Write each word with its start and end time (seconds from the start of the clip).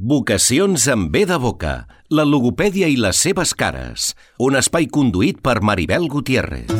Vocacions 0.00 0.88
amb 0.90 1.12
B 1.12 1.20
de 1.22 1.36
boca, 1.38 1.84
la 2.10 2.24
logopèdia 2.26 2.88
i 2.90 2.96
les 2.98 3.14
seves 3.14 3.52
cares. 3.54 4.08
Un 4.42 4.56
espai 4.58 4.88
conduït 4.90 5.38
per 5.38 5.60
Maribel 5.62 6.08
Gutiérrez. 6.10 6.72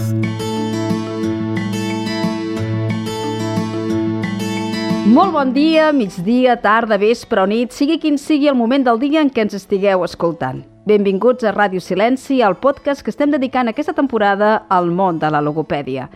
Molt 5.07 5.31
bon 5.37 5.53
dia, 5.55 5.93
migdia, 5.95 6.57
tarda, 6.59 6.99
vespre 6.99 7.45
o 7.45 7.47
nit, 7.47 7.71
sigui 7.71 8.01
quin 8.03 8.19
sigui 8.19 8.49
el 8.51 8.59
moment 8.59 8.83
del 8.89 8.99
dia 8.99 9.23
en 9.23 9.31
què 9.31 9.45
ens 9.47 9.55
estigueu 9.61 10.03
escoltant. 10.03 10.65
Benvinguts 10.85 11.47
a 11.47 11.53
Ràdio 11.55 11.79
Silenci, 11.79 12.41
el 12.43 12.57
podcast 12.59 13.05
que 13.05 13.15
estem 13.15 13.31
dedicant 13.31 13.71
aquesta 13.71 13.95
temporada 13.95 14.65
al 14.67 14.91
món 14.91 15.23
de 15.23 15.31
la 15.31 15.45
logopèdia. 15.45 16.09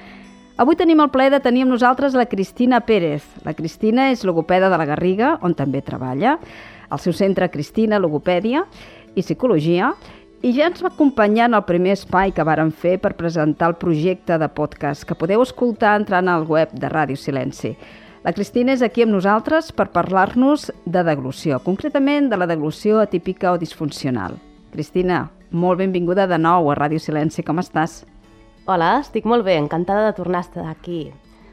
Avui 0.59 0.75
tenim 0.75 0.99
el 0.99 1.12
plaer 1.15 1.30
de 1.30 1.39
tenir 1.39 1.62
amb 1.62 1.77
nosaltres 1.77 2.19
la 2.19 2.27
Cristina 2.27 2.80
Pérez. 2.83 3.23
La 3.46 3.55
Cristina 3.55 4.09
és 4.11 4.27
logopeda 4.27 4.67
de 4.67 4.80
la 4.80 4.89
Garriga, 4.89 5.37
on 5.46 5.55
també 5.55 5.85
treballa, 5.87 6.41
al 6.89 7.00
seu 7.02 7.12
centre 7.12 7.50
Cristina 7.50 7.98
Logopèdia 7.98 8.64
i 9.14 9.22
Psicologia, 9.22 9.93
i 10.43 10.53
ja 10.54 10.68
ens 10.71 10.82
va 10.85 10.93
acompanyar 10.93 11.49
en 11.49 11.57
el 11.58 11.64
primer 11.67 11.96
espai 11.96 12.30
que 12.35 12.46
varen 12.46 12.71
fer 12.71 12.99
per 13.03 13.17
presentar 13.18 13.72
el 13.72 13.79
projecte 13.80 14.36
de 14.39 14.49
podcast, 14.49 15.03
que 15.03 15.16
podeu 15.18 15.43
escoltar 15.43 15.96
entrant 15.99 16.30
al 16.30 16.46
web 16.46 16.71
de 16.72 16.90
Ràdio 16.93 17.18
Silenci. 17.18 17.72
La 18.22 18.35
Cristina 18.35 18.75
és 18.75 18.82
aquí 18.82 19.03
amb 19.03 19.14
nosaltres 19.14 19.72
per 19.72 19.89
parlar-nos 19.94 20.68
de 20.86 21.03
deglució, 21.07 21.58
concretament 21.64 22.29
de 22.30 22.39
la 22.39 22.46
deglució 22.46 23.02
atípica 23.02 23.52
o 23.55 23.58
disfuncional. 23.58 24.36
Cristina, 24.71 25.25
molt 25.50 25.80
benvinguda 25.80 26.29
de 26.30 26.39
nou 26.39 26.71
a 26.71 26.77
Ràdio 26.79 27.02
Silenci, 27.02 27.43
com 27.43 27.58
estàs? 27.63 28.05
Hola, 28.68 28.99
estic 29.00 29.27
molt 29.27 29.46
bé, 29.46 29.57
encantada 29.57 30.07
de 30.07 30.14
tornar 30.14 30.43
a 30.43 30.46
estar 30.46 30.66
aquí 30.71 31.08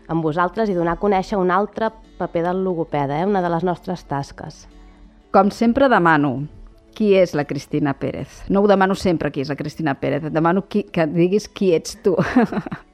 amb 0.08 0.22
vosaltres 0.22 0.70
i 0.70 0.76
donar 0.78 0.98
a 0.98 1.02
conèixer 1.02 1.38
un 1.40 1.52
altre 1.52 1.90
paper 2.20 2.44
del 2.46 2.64
logopeda, 2.66 3.22
eh? 3.22 3.26
una 3.26 3.42
de 3.42 3.50
les 3.50 3.64
nostres 3.66 4.06
tasques. 4.06 4.66
Com 5.36 5.50
sempre 5.52 5.90
demano, 5.92 6.46
qui 6.96 7.10
és 7.20 7.34
la 7.36 7.44
Cristina 7.44 7.92
Pérez? 8.00 8.46
No 8.48 8.62
ho 8.64 8.68
demano 8.72 8.96
sempre 8.96 9.34
qui 9.36 9.42
és 9.44 9.50
la 9.52 9.58
Cristina 9.60 9.92
Pérez, 10.00 10.24
et 10.24 10.32
demano 10.32 10.62
qui, 10.72 10.86
que 10.88 11.04
diguis 11.12 11.50
qui 11.52 11.74
ets 11.76 11.98
tu. 12.06 12.14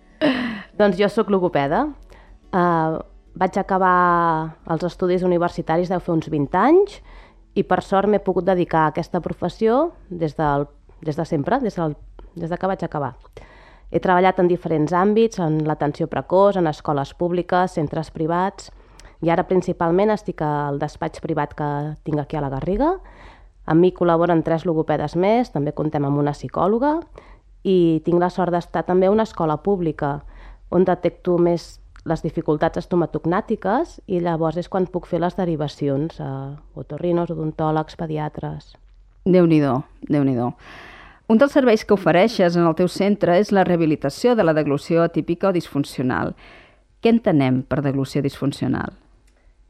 doncs 0.80 0.98
jo 0.98 1.06
sóc 1.14 1.30
logopeda. 1.30 1.84
Uh, 2.50 2.98
vaig 3.38 3.60
acabar 3.62 3.94
els 4.74 4.88
estudis 4.90 5.22
universitaris 5.22 5.94
deu 5.94 6.02
fer 6.02 6.16
uns 6.16 6.32
20 6.34 6.58
anys 6.58 6.98
i 7.54 7.62
per 7.62 7.84
sort 7.86 8.10
m'he 8.10 8.24
pogut 8.26 8.50
dedicar 8.50 8.88
a 8.88 8.96
aquesta 8.96 9.22
professió 9.22 9.92
des, 10.10 10.34
del, 10.34 10.66
des 11.06 11.22
de 11.22 11.30
sempre, 11.30 11.62
des, 11.62 11.78
del, 11.78 11.94
des 12.34 12.50
de 12.50 12.58
que 12.58 12.74
vaig 12.74 12.90
acabar. 12.90 13.14
He 13.94 14.02
treballat 14.02 14.42
en 14.42 14.50
diferents 14.50 14.98
àmbits, 14.98 15.38
en 15.38 15.62
l'atenció 15.70 16.10
precoç, 16.10 16.58
en 16.58 16.74
escoles 16.74 17.14
públiques, 17.14 17.78
centres 17.78 18.10
privats, 18.10 18.74
i 19.22 19.30
ara 19.30 19.46
principalment 19.50 20.12
estic 20.14 20.42
al 20.46 20.80
despatx 20.82 21.22
privat 21.22 21.54
que 21.58 21.70
tinc 22.06 22.20
aquí 22.22 22.38
a 22.38 22.42
la 22.42 22.52
Garriga. 22.54 22.96
Amb 23.70 23.82
mi 23.82 23.92
col·laboren 23.94 24.42
tres 24.44 24.66
logopedes 24.66 25.16
més, 25.16 25.52
també 25.54 25.74
contem 25.78 26.06
amb 26.06 26.18
una 26.18 26.34
psicòloga, 26.34 26.98
i 27.64 28.02
tinc 28.06 28.18
la 28.20 28.32
sort 28.34 28.52
d'estar 28.52 28.84
també 28.88 29.08
a 29.08 29.14
una 29.14 29.28
escola 29.30 29.60
pública, 29.62 30.22
on 30.72 30.86
detecto 30.88 31.38
més 31.38 31.78
les 32.10 32.24
dificultats 32.26 32.82
estomatognàtiques 32.82 34.00
i 34.10 34.20
llavors 34.26 34.58
és 34.58 34.70
quan 34.70 34.88
puc 34.90 35.06
fer 35.06 35.20
les 35.22 35.38
derivacions 35.38 36.18
a 36.18 36.32
otorrinos, 36.74 37.30
odontòlegs, 37.30 38.00
pediatres. 38.00 38.74
Déu-n'hi-do, 39.30 39.76
déu 40.10 40.26
nhi 40.26 40.34
déu 40.34 40.56
un 41.32 41.40
dels 41.40 41.54
serveis 41.56 41.86
que 41.88 41.96
ofereixes 41.96 42.58
en 42.60 42.66
el 42.68 42.74
teu 42.76 42.90
centre 42.92 43.38
és 43.40 43.54
la 43.56 43.64
rehabilitació 43.64 44.34
de 44.36 44.44
la 44.44 44.52
deglució 44.58 45.06
atípica 45.06 45.48
o 45.48 45.54
disfuncional. 45.56 46.34
Què 47.00 47.14
entenem 47.14 47.62
per 47.64 47.80
deglució 47.86 48.20
disfuncional? 48.26 48.92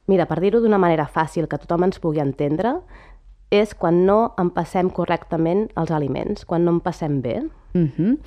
Mira, 0.08 0.26
per 0.26 0.40
dir-ho 0.42 0.62
d'una 0.62 0.80
manera 0.82 1.06
fàcil 1.06 1.48
que 1.48 1.60
tothom 1.62 1.86
ens 1.88 2.00
pugui 2.02 2.22
entendre, 2.24 2.80
és 3.52 3.76
quan 3.76 4.06
no 4.08 4.34
empassem 4.40 4.90
correctament 4.90 5.68
els 5.78 5.92
aliments, 5.92 6.46
quan 6.48 6.66
no 6.66 6.78
empassem 6.78 7.22
bé. 7.22 7.42
Uh 7.74 7.80
mhm. 7.80 7.92
-huh. 7.98 8.18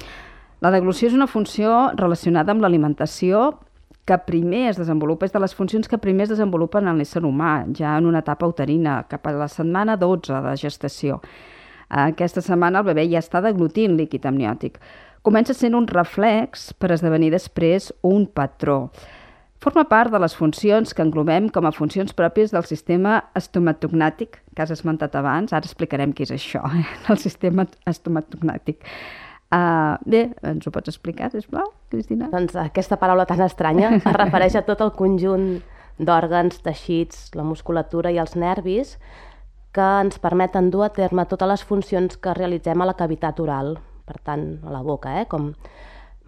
La 0.60 0.70
deglució 0.70 1.08
és 1.08 1.14
una 1.14 1.26
funció 1.26 1.92
relacionada 1.94 2.52
amb 2.52 2.62
l'alimentació 2.62 3.58
que 4.04 4.18
primer 4.18 4.68
es 4.68 4.76
desenvolupa, 4.76 5.26
és 5.26 5.32
de 5.32 5.40
les 5.40 5.54
funcions 5.54 5.88
que 5.88 5.98
primer 5.98 6.24
es 6.24 6.30
desenvolupen 6.30 6.88
en 6.88 6.98
l'ésser 6.98 7.22
humà, 7.22 7.64
ja 7.76 7.96
en 7.98 8.06
una 8.06 8.20
etapa 8.20 8.46
uterina, 8.46 9.02
cap 9.08 9.26
a 9.26 9.32
la 9.32 9.48
setmana 9.48 9.96
12 9.96 10.40
de 10.44 10.56
gestació. 10.56 11.20
Aquesta 11.88 12.40
setmana 12.40 12.80
el 12.80 12.84
bebè 12.86 13.06
ja 13.10 13.18
està 13.18 13.40
deglutint 13.44 13.96
líquid 13.96 14.24
amniòtic. 14.26 14.78
Comença 15.22 15.54
sent 15.54 15.74
un 15.74 15.86
reflex 15.88 16.72
per 16.74 16.92
esdevenir 16.92 17.30
després 17.32 17.92
un 18.02 18.26
patró. 18.26 18.90
Forma 19.64 19.86
part 19.88 20.12
de 20.12 20.18
les 20.20 20.34
funcions 20.36 20.90
que 20.92 21.00
englobem 21.00 21.46
com 21.48 21.64
a 21.64 21.70
funcions 21.72 22.12
pròpies 22.12 22.50
del 22.52 22.66
sistema 22.68 23.22
estomatognàtic, 23.38 24.36
que 24.52 24.60
has 24.60 24.74
esmentat 24.74 25.16
abans. 25.16 25.54
Ara 25.56 25.64
explicarem 25.64 26.12
què 26.12 26.26
és 26.26 26.34
això, 26.36 26.60
eh? 26.68 26.84
el 27.14 27.20
sistema 27.22 27.64
estomatognàtic. 27.88 28.84
Uh, 29.54 29.96
bé, 30.04 30.22
ens 30.44 30.68
ho 30.68 30.74
pots 30.74 30.92
explicar, 30.92 31.30
sisplau, 31.32 31.70
Cristina? 31.88 32.28
Doncs 32.32 32.58
aquesta 32.60 33.00
paraula 33.00 33.24
tan 33.30 33.40
estranya 33.46 33.94
es 34.02 34.12
refereix 34.18 34.60
a 34.60 34.66
tot 34.68 34.84
el 34.84 34.92
conjunt 34.98 35.48
d'òrgans, 35.96 36.60
teixits, 36.60 37.30
la 37.32 37.48
musculatura 37.48 38.12
i 38.12 38.20
els 38.20 38.36
nervis 38.36 38.98
que 39.72 39.90
ens 40.04 40.20
permeten 40.20 40.68
dur 40.74 40.84
a 40.84 40.92
terme 40.92 41.24
totes 41.30 41.48
les 41.48 41.64
funcions 41.64 42.18
que 42.20 42.36
realitzem 42.36 42.82
a 42.82 42.92
la 42.92 43.00
cavitat 43.00 43.40
oral, 43.40 43.78
per 44.04 44.20
tant, 44.20 44.58
a 44.60 44.74
la 44.74 44.84
boca, 44.84 45.22
eh? 45.22 45.24
com 45.30 45.54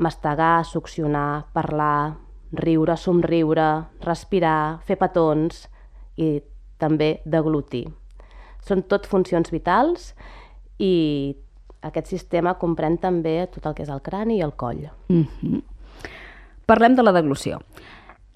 mastegar, 0.01 0.63
succionar, 0.65 1.51
parlar, 1.53 2.15
riure, 2.53 2.97
somriure, 2.97 3.87
respirar, 4.05 4.81
fer 4.87 4.97
petons 5.01 5.67
i 6.17 6.41
també 6.79 7.21
deglutir. 7.25 7.87
Són 8.67 8.83
tot 8.91 9.07
funcions 9.07 9.51
vitals 9.51 10.13
i 10.83 11.37
aquest 11.87 12.11
sistema 12.11 12.57
comprèn 12.59 12.99
també 13.03 13.39
tot 13.53 13.67
el 13.67 13.77
que 13.77 13.85
és 13.87 13.93
el 13.93 14.03
crani 14.03 14.39
i 14.39 14.45
el 14.45 14.55
coll. 14.57 14.89
Mm 15.09 15.27
-hmm. 15.27 15.63
Parlem 16.67 16.97
de 16.97 17.03
la 17.03 17.13
deglució. 17.13 17.61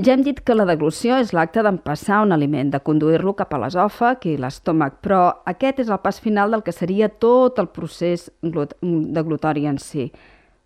Ja 0.00 0.14
hem 0.14 0.22
dit 0.22 0.38
que 0.40 0.54
la 0.54 0.64
deglució 0.64 1.18
és 1.20 1.34
l'acte 1.36 1.62
d'empassar 1.62 2.22
un 2.22 2.32
aliment, 2.32 2.70
de 2.70 2.80
conduir-lo 2.80 3.34
cap 3.36 3.52
a 3.52 3.58
l'esòfag 3.58 4.24
i 4.26 4.36
l'estómac, 4.40 4.94
però 5.02 5.42
aquest 5.44 5.80
és 5.80 5.88
el 5.88 5.98
pas 5.98 6.20
final 6.20 6.50
del 6.50 6.62
que 6.62 6.72
seria 6.72 7.08
tot 7.08 7.58
el 7.58 7.68
procés 7.68 8.30
deglutori 8.40 9.66
en 9.66 9.78
si. 9.78 10.12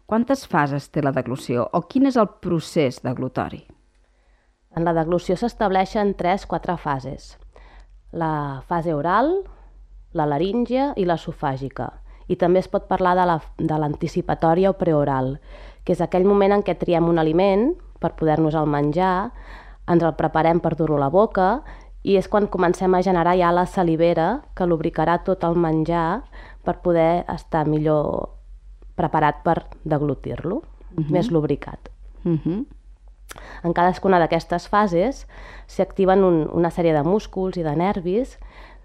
Quantes 0.05 0.43
fases 0.45 0.91
té 0.93 1.01
la 1.01 1.15
deglució 1.17 1.63
o 1.73 1.81
quin 1.89 2.05
és 2.11 2.19
el 2.21 2.27
procés 2.45 2.99
deglutori? 3.01 3.63
En 4.77 4.85
la 4.85 4.93
deglució 4.93 5.33
s'estableixen 5.41 6.13
3-4 6.19 6.75
fases. 6.83 7.31
La 8.13 8.61
fase 8.69 8.93
oral, 8.93 9.33
la 10.13 10.27
laríngia 10.29 10.91
i 11.01 11.07
l'esofàgica. 11.09 11.89
I 12.29 12.37
també 12.37 12.61
es 12.61 12.69
pot 12.69 12.85
parlar 12.91 13.15
de 13.17 13.79
l'anticipatòria 13.81 14.69
la, 14.69 14.77
o 14.77 14.79
preoral, 14.79 15.33
que 15.85 15.97
és 15.97 16.05
aquell 16.05 16.29
moment 16.29 16.53
en 16.53 16.67
què 16.67 16.77
triem 16.77 17.09
un 17.09 17.19
aliment 17.19 17.71
per 18.01 18.13
poder-nos 18.21 18.61
el 18.61 18.69
menjar, 18.69 19.33
ens 19.89 20.05
el 20.05 20.17
preparem 20.21 20.61
per 20.61 20.77
dur-lo 20.77 21.01
a 21.01 21.07
la 21.07 21.13
boca 21.13 21.49
i 22.05 22.19
és 22.21 22.29
quan 22.29 22.53
comencem 22.53 22.93
a 22.93 23.01
generar 23.01 23.39
ja 23.41 23.57
la 23.57 23.65
salivera 23.65 24.45
que 24.53 24.69
lubricarà 24.69 25.23
tot 25.25 25.49
el 25.49 25.57
menjar 25.57 26.25
per 26.65 26.83
poder 26.85 27.25
estar 27.33 27.65
millor 27.65 28.34
preparat 28.95 29.43
per 29.43 29.67
deglutir-lo, 29.85 30.57
uh 30.57 30.63
mhm. 30.63 31.05
-huh. 31.05 31.11
més 31.11 31.31
lubricat. 31.31 31.91
Uh 32.25 32.31
mhm. 32.31 32.41
-huh. 32.45 32.65
En 33.65 33.73
cadascuna 33.73 34.19
d'aquestes 34.19 34.69
fases 34.69 35.27
s'activen 35.67 36.25
un, 36.25 36.49
una 36.53 36.71
sèrie 36.71 36.93
de 36.93 37.03
músculs 37.03 37.57
i 37.57 37.63
de 37.63 37.75
nervis 37.77 38.39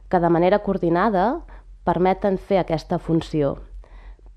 que 0.09 0.19
de 0.19 0.29
manera 0.29 0.59
coordinada 0.59 1.41
permeten 1.83 2.37
fer 2.37 2.59
aquesta 2.59 2.99
funció. 2.99 3.57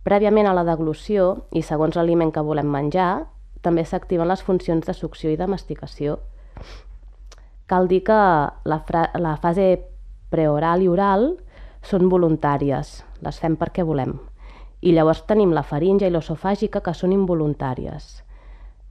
Prèviament 0.03 0.47
a 0.47 0.55
la 0.55 0.65
deglució 0.65 1.47
i 1.53 1.63
segons 1.63 1.97
l'aliment 1.97 2.33
que 2.33 2.43
volem 2.43 2.67
menjar, 2.67 3.27
també 3.63 3.85
s'activen 3.85 4.29
les 4.29 4.43
funcions 4.43 4.87
de 4.87 4.95
succió 4.95 5.31
i 5.31 5.37
de 5.37 5.47
masticació. 5.47 6.19
Cal 7.67 7.89
dir 7.89 8.03
que 8.05 8.13
la, 8.13 8.79
la 9.15 9.37
fase 9.37 9.69
preoral 10.31 10.83
i 10.83 10.89
oral 10.91 11.37
són 11.83 12.09
voluntàries, 12.11 13.05
les 13.23 13.39
fem 13.39 13.57
perquè 13.57 13.87
volem. 13.87 14.19
I 14.83 14.93
llavors 14.97 15.23
tenim 15.29 15.53
la 15.55 15.63
faringe 15.63 16.09
i 16.09 16.13
l'osofàgica 16.13 16.83
que 16.83 16.95
són 16.95 17.15
involuntàries. 17.15 18.23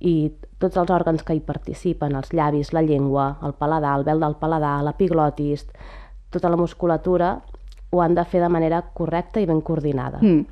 I 0.02 0.32
tots 0.58 0.80
els 0.82 0.90
òrgans 0.90 1.24
que 1.24 1.36
hi 1.36 1.42
participen, 1.46 2.16
els 2.18 2.32
llavis, 2.34 2.72
la 2.74 2.82
llengua, 2.82 3.36
el 3.46 3.54
paladar, 3.60 3.98
el 4.00 4.06
vel 4.08 4.24
del 4.24 4.38
paladar, 4.40 4.78
l'epiglotis, 4.88 5.68
tota 6.32 6.50
la 6.50 6.58
musculatura, 6.58 7.36
ho 7.92 8.02
han 8.02 8.16
de 8.16 8.24
fer 8.24 8.40
de 8.42 8.50
manera 8.50 8.82
correcta 8.96 9.42
i 9.44 9.46
ben 9.46 9.60
coordinada. 9.62 10.22
Mm. 10.24 10.46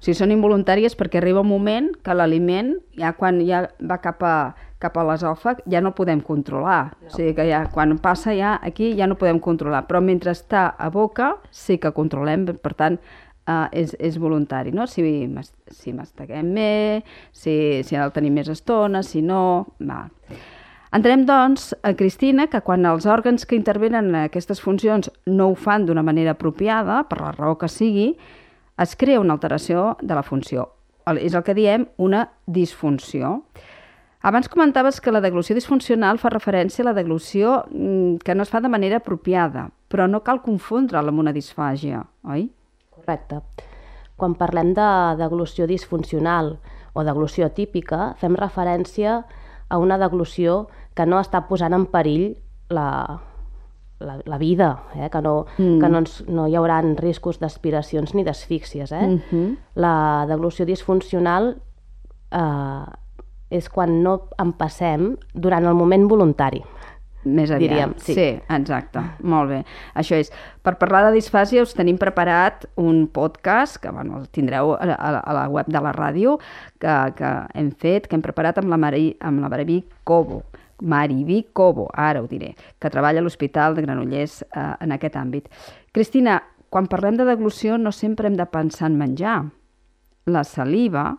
Si 0.00 0.14
són 0.16 0.32
involuntàries 0.32 0.96
perquè 0.96 1.20
arriba 1.20 1.42
un 1.44 1.50
moment 1.50 1.90
que 2.04 2.14
l'aliment, 2.16 2.72
ja 2.96 3.12
quan 3.18 3.42
ja 3.44 3.66
va 3.84 3.98
cap 4.00 4.24
a, 4.24 4.36
cap 4.80 4.96
a 4.96 5.04
l'esòfag, 5.08 5.60
ja 5.68 5.82
no 5.84 5.92
el 5.92 5.96
podem 5.98 6.22
controlar. 6.24 6.96
No. 7.02 7.10
O 7.10 7.16
sigui 7.16 7.34
que 7.36 7.46
ja, 7.50 7.66
quan 7.72 7.96
passa 8.00 8.32
ja 8.36 8.56
aquí 8.64 8.94
ja 8.96 9.08
no 9.08 9.18
podem 9.20 9.40
controlar, 9.44 9.84
però 9.88 10.00
mentre 10.04 10.32
està 10.32 10.70
a 10.72 10.88
boca 10.92 11.34
sí 11.50 11.76
que 11.82 11.92
controlem, 11.96 12.48
per 12.64 12.72
tant, 12.78 13.00
uh, 13.46 13.66
és, 13.72 13.94
és 13.98 14.18
voluntari, 14.18 14.72
no? 14.74 14.86
Si, 14.90 15.02
si 15.72 15.94
masteguem 15.96 16.52
bé, 16.54 17.02
si, 17.32 17.82
si 17.86 17.98
el 17.98 18.14
tenim 18.14 18.36
més 18.36 18.50
estona, 18.52 19.02
si 19.06 19.22
no... 19.22 19.40
Va. 19.80 20.04
Entrem, 20.96 21.26
doncs, 21.28 21.72
a 21.84 21.92
Cristina, 21.98 22.46
que 22.48 22.62
quan 22.64 22.86
els 22.88 23.04
òrgans 23.10 23.44
que 23.44 23.56
intervenen 23.58 24.12
en 24.12 24.20
aquestes 24.22 24.62
funcions 24.62 25.10
no 25.26 25.50
ho 25.50 25.56
fan 25.58 25.84
d'una 25.84 26.04
manera 26.06 26.36
apropiada, 26.36 27.02
per 27.10 27.20
la 27.20 27.32
raó 27.34 27.58
que 27.60 27.68
sigui, 27.68 28.12
es 28.80 28.94
crea 28.96 29.20
una 29.20 29.34
alteració 29.36 29.96
de 30.00 30.16
la 30.16 30.24
funció. 30.24 30.70
És 31.20 31.34
el 31.34 31.44
que 31.46 31.54
diem 31.54 31.88
una 32.02 32.26
disfunció. 32.46 33.42
Abans 34.26 34.48
comentaves 34.50 35.00
que 35.00 35.12
la 35.12 35.20
deglució 35.22 35.54
disfuncional 35.54 36.18
fa 36.18 36.32
referència 36.32 36.82
a 36.82 36.88
la 36.88 36.96
deglució 36.96 37.60
mm, 37.70 38.24
que 38.24 38.34
no 38.34 38.42
es 38.42 38.50
fa 38.50 38.62
de 38.64 38.70
manera 38.72 38.98
apropiada, 38.98 39.68
però 39.92 40.08
no 40.10 40.24
cal 40.26 40.40
confondre-la 40.42 41.12
amb 41.12 41.22
una 41.22 41.34
disfàgia, 41.36 42.00
oi? 42.24 42.48
Correcte. 43.06 43.40
Quan 44.16 44.34
parlem 44.34 44.72
de 44.74 44.88
deglució 45.20 45.66
disfuncional 45.68 46.56
o 46.96 47.04
deglució 47.04 47.50
típica, 47.52 48.14
fem 48.18 48.34
referència 48.34 49.22
a 49.68 49.78
una 49.78 49.98
deglusió 49.98 50.66
que 50.96 51.06
no 51.06 51.20
està 51.20 51.42
posant 51.48 51.74
en 51.76 51.86
perill 51.92 52.30
la, 52.72 53.20
la, 54.00 54.18
la 54.24 54.38
vida, 54.38 54.70
eh? 54.96 55.10
que, 55.12 55.20
no, 55.22 55.46
mm. 55.58 55.78
que 55.82 55.90
no, 55.92 56.00
ens, 56.00 56.22
no 56.28 56.46
hi 56.48 56.56
haurà 56.56 56.80
riscos 56.96 57.38
d'aspiracions 57.42 58.14
ni 58.14 58.24
d'asfíxies. 58.24 58.92
Eh? 58.92 59.06
Mm 59.06 59.20
-hmm. 59.30 59.56
La 59.74 60.24
deglució 60.28 60.64
disfuncional 60.64 61.56
eh, 62.32 62.86
és 63.50 63.68
quan 63.68 64.02
no 64.02 64.28
en 64.38 64.52
passem 64.52 65.16
durant 65.34 65.64
el 65.64 65.74
moment 65.74 66.08
voluntari. 66.08 66.64
Més 67.26 67.50
aviat. 67.50 67.70
Diríem, 67.72 67.94
sí. 67.98 68.14
sí, 68.14 68.26
exacte. 68.54 69.02
Molt 69.26 69.50
bé. 69.50 69.60
Això 69.98 70.18
és. 70.20 70.30
Per 70.62 70.76
parlar 70.78 71.02
de 71.08 71.16
disfàsia 71.16 71.64
us 71.66 71.74
tenim 71.74 71.98
preparat 71.98 72.68
un 72.78 73.06
podcast, 73.12 73.80
que 73.82 73.90
bueno, 73.90 74.20
el 74.20 74.28
tindreu 74.34 74.76
a, 74.76 74.86
a, 74.94 75.10
a 75.18 75.34
la 75.34 75.46
web 75.50 75.66
de 75.70 75.82
la 75.82 75.94
ràdio, 75.96 76.36
que, 76.82 76.94
que 77.18 77.32
hem 77.58 77.72
fet, 77.74 78.06
que 78.06 78.18
hem 78.18 78.22
preparat 78.22 78.62
amb 78.62 78.70
la, 78.70 78.78
Mari, 78.78 79.10
amb 79.26 79.42
la 79.42 79.50
Mariví 79.50 79.80
Cobo. 80.06 80.44
Mariví 80.86 81.42
Cobo, 81.56 81.88
ara 81.92 82.22
ho 82.22 82.30
diré, 82.30 82.52
que 82.78 82.92
treballa 82.92 83.22
a 83.22 83.26
l'Hospital 83.26 83.74
de 83.74 83.86
Granollers 83.86 84.42
eh, 84.46 84.72
en 84.84 84.94
aquest 84.94 85.16
àmbit. 85.18 85.48
Cristina, 85.96 86.40
quan 86.70 86.86
parlem 86.90 87.18
de 87.18 87.26
deglució 87.26 87.78
no 87.80 87.90
sempre 87.90 88.28
hem 88.28 88.36
de 88.38 88.46
pensar 88.46 88.90
en 88.90 88.98
menjar. 89.00 89.38
La 90.26 90.42
saliva 90.44 91.14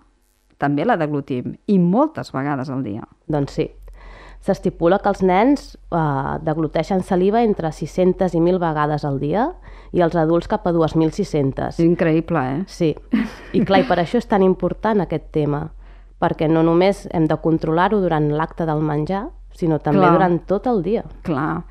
també 0.62 0.86
la 0.86 0.98
deglutim, 1.00 1.56
i 1.68 1.78
moltes 1.80 2.32
vegades 2.34 2.70
al 2.74 2.84
dia. 2.86 3.04
Doncs 3.28 3.60
sí. 3.60 3.68
S'estipula 4.46 5.00
que 5.04 5.10
els 5.12 5.24
nens 5.26 5.74
eh, 5.76 6.36
degluteixen 6.46 7.02
saliva 7.04 7.42
entre 7.44 7.72
600 7.74 8.36
i 8.38 8.42
1.000 8.42 8.62
vegades 8.62 9.04
al 9.08 9.18
dia 9.20 9.50
i 9.96 10.04
els 10.04 10.16
adults 10.16 10.48
cap 10.52 10.68
a 10.68 10.74
2.600. 10.76 11.74
És 11.74 11.82
increïble, 11.84 12.44
eh? 12.44 12.62
Sí. 12.68 12.94
I 13.54 13.64
clar, 13.66 13.82
i 13.84 13.88
per 13.90 14.00
això 14.04 14.22
és 14.22 14.30
tan 14.30 14.46
important 14.46 15.04
aquest 15.04 15.32
tema, 15.36 15.66
perquè 16.22 16.48
no 16.52 16.64
només 16.64 17.06
hem 17.12 17.28
de 17.28 17.40
controlar-ho 17.44 18.00
durant 18.04 18.30
l'acte 18.36 18.68
del 18.70 18.84
menjar, 18.86 19.28
sinó 19.58 19.82
també 19.84 20.06
clar. 20.06 20.14
durant 20.16 20.40
tot 20.48 20.70
el 20.70 20.82
dia. 20.86 21.04
Clar. 21.28 21.64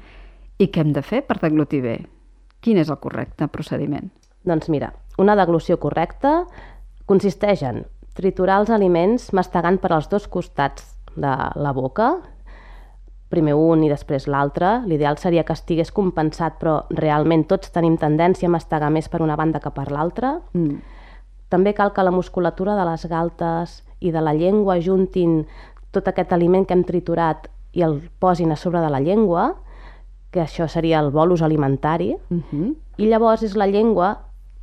I 0.59 0.71
què 0.73 0.83
hem 0.83 0.93
de 0.97 1.03
fer 1.05 1.23
per 1.27 1.39
deglutir 1.43 1.83
bé? 1.85 1.97
Quin 2.65 2.81
és 2.83 2.91
el 2.91 2.99
correcte 2.99 3.47
procediment? 3.53 4.09
Doncs 4.47 4.71
mira, 4.73 4.93
una 5.23 5.37
deglució 5.39 5.77
correcta 5.83 6.45
consisteix 7.07 7.63
en 7.67 7.85
triturar 8.17 8.63
els 8.63 8.73
aliments 8.73 9.31
mastegant 9.37 9.79
per 9.83 9.93
als 9.95 10.09
dos 10.11 10.27
costats 10.33 10.95
de 11.17 11.33
la 11.61 11.73
boca, 11.77 12.17
primer 13.29 13.55
un 13.59 13.83
i 13.85 13.91
després 13.91 14.29
l'altre. 14.31 14.83
L'ideal 14.87 15.19
seria 15.19 15.45
que 15.45 15.55
estigués 15.57 15.93
compensat, 15.93 16.59
però 16.61 16.79
realment 16.91 17.47
tots 17.51 17.73
tenim 17.75 17.97
tendència 17.99 18.49
a 18.49 18.55
mastegar 18.55 18.91
més 18.95 19.09
per 19.09 19.23
una 19.23 19.37
banda 19.37 19.61
que 19.61 19.73
per 19.75 19.91
l'altra. 19.91 20.37
Mm. 20.53 20.79
També 21.51 21.75
cal 21.75 21.93
que 21.95 22.05
la 22.05 22.15
musculatura 22.15 22.77
de 22.79 22.87
les 22.89 23.07
galtes 23.11 23.83
i 24.01 24.13
de 24.13 24.23
la 24.23 24.35
llengua 24.35 24.79
juntin 24.83 25.45
tot 25.95 26.09
aquest 26.09 26.33
aliment 26.33 26.67
que 26.67 26.75
hem 26.77 26.85
triturat 26.85 27.49
i 27.77 27.83
el 27.87 28.01
posin 28.21 28.53
a 28.53 28.57
sobre 28.57 28.81
de 28.81 28.91
la 28.91 29.01
llengua, 29.01 29.55
que 30.31 30.43
això 30.43 30.67
seria 30.69 31.01
el 31.01 31.11
bolus 31.11 31.43
alimentari, 31.43 32.17
mm 32.29 32.43
-hmm. 32.51 32.75
i 32.97 33.07
llavors 33.07 33.43
és 33.43 33.57
la 33.57 33.67
llengua 33.67 34.19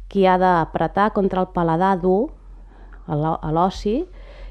qui 0.07 0.25
ha 0.27 0.37
d'apretar 0.37 1.13
contra 1.13 1.41
el 1.41 1.47
paladar 1.47 1.99
dur 2.01 2.29
a 3.07 3.51
l'ossi 3.51 4.05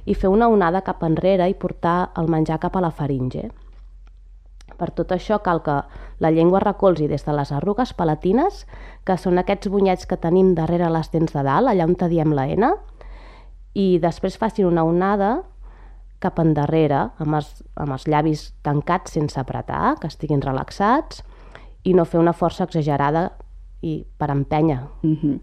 i 0.04 0.14
fer 0.14 0.28
una 0.28 0.48
onada 0.48 0.82
cap 0.82 1.02
enrere 1.02 1.48
i 1.48 1.54
portar 1.54 2.10
el 2.16 2.28
menjar 2.28 2.58
cap 2.58 2.76
a 2.76 2.80
la 2.80 2.90
faringe. 2.90 3.50
Per 4.82 4.90
tot 4.98 5.12
això 5.14 5.38
cal 5.46 5.60
que 5.62 5.76
la 6.22 6.32
llengua 6.34 6.60
recolzi 6.62 7.06
des 7.06 7.22
de 7.22 7.34
les 7.36 7.52
arrugues 7.54 7.92
palatines, 7.94 8.64
que 9.06 9.14
són 9.14 9.38
aquests 9.38 9.70
bunyets 9.70 10.08
que 10.10 10.18
tenim 10.18 10.56
darrere 10.58 10.88
les 10.90 11.12
dents 11.12 11.30
de 11.30 11.44
dalt, 11.46 11.70
allà 11.70 11.86
on 11.86 11.94
te 11.94 12.08
diem 12.10 12.34
la 12.34 12.48
N, 12.50 12.72
i 13.78 13.86
després 14.02 14.38
facin 14.40 14.66
una 14.66 14.82
onada 14.84 15.36
cap 16.22 16.38
endarrere, 16.42 17.04
amb 17.22 17.38
els, 17.38 17.62
amb 17.78 17.94
els 17.94 18.08
llavis 18.10 18.48
tancats 18.66 19.14
sense 19.14 19.38
apretar, 19.38 19.96
que 20.02 20.10
estiguin 20.10 20.42
relaxats, 20.42 21.22
i 21.86 21.94
no 21.94 22.04
fer 22.06 22.20
una 22.20 22.34
força 22.34 22.66
exagerada 22.66 23.30
i 23.82 24.02
per 24.18 24.30
empènyer. 24.30 24.82
Mm 25.02 25.16
-hmm. 25.16 25.40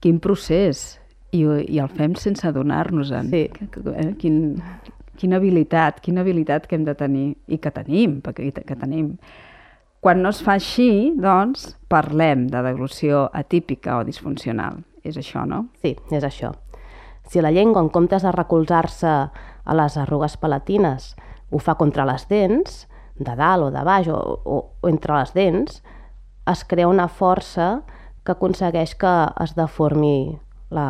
Quin 0.00 0.18
procés! 0.18 1.00
i, 1.32 1.42
i 1.44 1.78
el 1.82 1.90
fem 1.94 2.14
sense 2.18 2.46
adonar-nos-en. 2.48 3.30
Sí. 3.30 3.44
Eh? 3.46 4.08
Quin, 4.20 4.40
quina 5.20 5.36
habilitat, 5.40 6.00
quina 6.00 6.24
habilitat 6.24 6.66
que 6.66 6.78
hem 6.78 6.86
de 6.88 6.96
tenir, 6.96 7.28
i 7.46 7.60
que 7.60 7.72
tenim, 7.74 8.18
perquè 8.24 8.50
que 8.64 8.76
tenim. 8.76 9.14
Quan 10.00 10.22
no 10.24 10.32
es 10.32 10.40
fa 10.40 10.56
així, 10.56 11.12
doncs, 11.20 11.74
parlem 11.92 12.46
de 12.48 12.62
deglució 12.64 13.26
atípica 13.36 13.98
o 14.00 14.04
disfuncional. 14.08 14.80
És 15.04 15.18
això, 15.20 15.44
no? 15.48 15.66
Sí, 15.84 15.94
és 16.12 16.24
això. 16.24 16.54
Si 17.28 17.40
la 17.44 17.52
llengua, 17.52 17.82
en 17.84 17.90
comptes 17.92 18.24
de 18.24 18.32
recolzar-se 18.32 19.10
a 19.10 19.76
les 19.76 19.96
arrugues 20.00 20.36
palatines, 20.40 21.14
ho 21.50 21.60
fa 21.60 21.76
contra 21.76 22.06
les 22.08 22.26
dents, 22.28 22.86
de 23.20 23.36
dalt 23.36 23.68
o 23.68 23.70
de 23.70 23.82
baix 23.84 24.08
o, 24.08 24.16
o, 24.16 24.60
o 24.80 24.88
entre 24.88 25.18
les 25.18 25.34
dents, 25.36 25.82
es 26.48 26.64
crea 26.64 26.88
una 26.88 27.08
força 27.12 27.82
que 28.24 28.32
aconsegueix 28.32 28.96
que 28.96 29.12
es 29.44 29.52
deformi 29.56 30.38
la, 30.72 30.86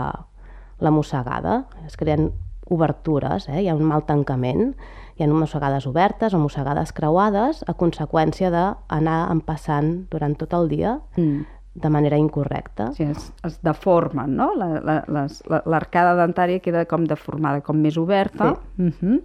la 0.78 0.94
mossegada, 0.94 1.64
es 1.86 1.98
creen 1.98 2.30
obertures, 2.70 3.48
eh? 3.50 3.62
hi 3.62 3.68
ha 3.68 3.76
un 3.76 3.84
mal 3.84 4.06
tancament, 4.08 4.74
hi 5.18 5.24
ha 5.24 5.28
mossegades 5.28 5.86
obertes 5.90 6.34
o 6.34 6.40
mossegades 6.40 6.94
creuades 6.96 7.64
a 7.68 7.74
conseqüència 7.76 8.50
d'anar 8.54 9.18
empassant 9.34 10.06
durant 10.10 10.36
tot 10.38 10.54
el 10.56 10.70
dia 10.70 10.94
mm. 11.18 11.40
de 11.82 11.90
manera 11.92 12.16
incorrecta. 12.16 12.92
Sí, 12.96 13.04
es, 13.04 13.32
es 13.44 13.58
deformen, 13.66 14.36
no? 14.38 14.52
L'arcada 14.56 16.14
la, 16.14 16.16
la, 16.16 16.22
dentària 16.22 16.62
queda 16.64 16.86
com 16.88 17.04
deformada, 17.04 17.60
com 17.66 17.76
més 17.82 17.98
oberta. 18.00 18.54
Sí. 18.54 18.82
Mm 18.82 18.92
-hmm. 19.00 19.20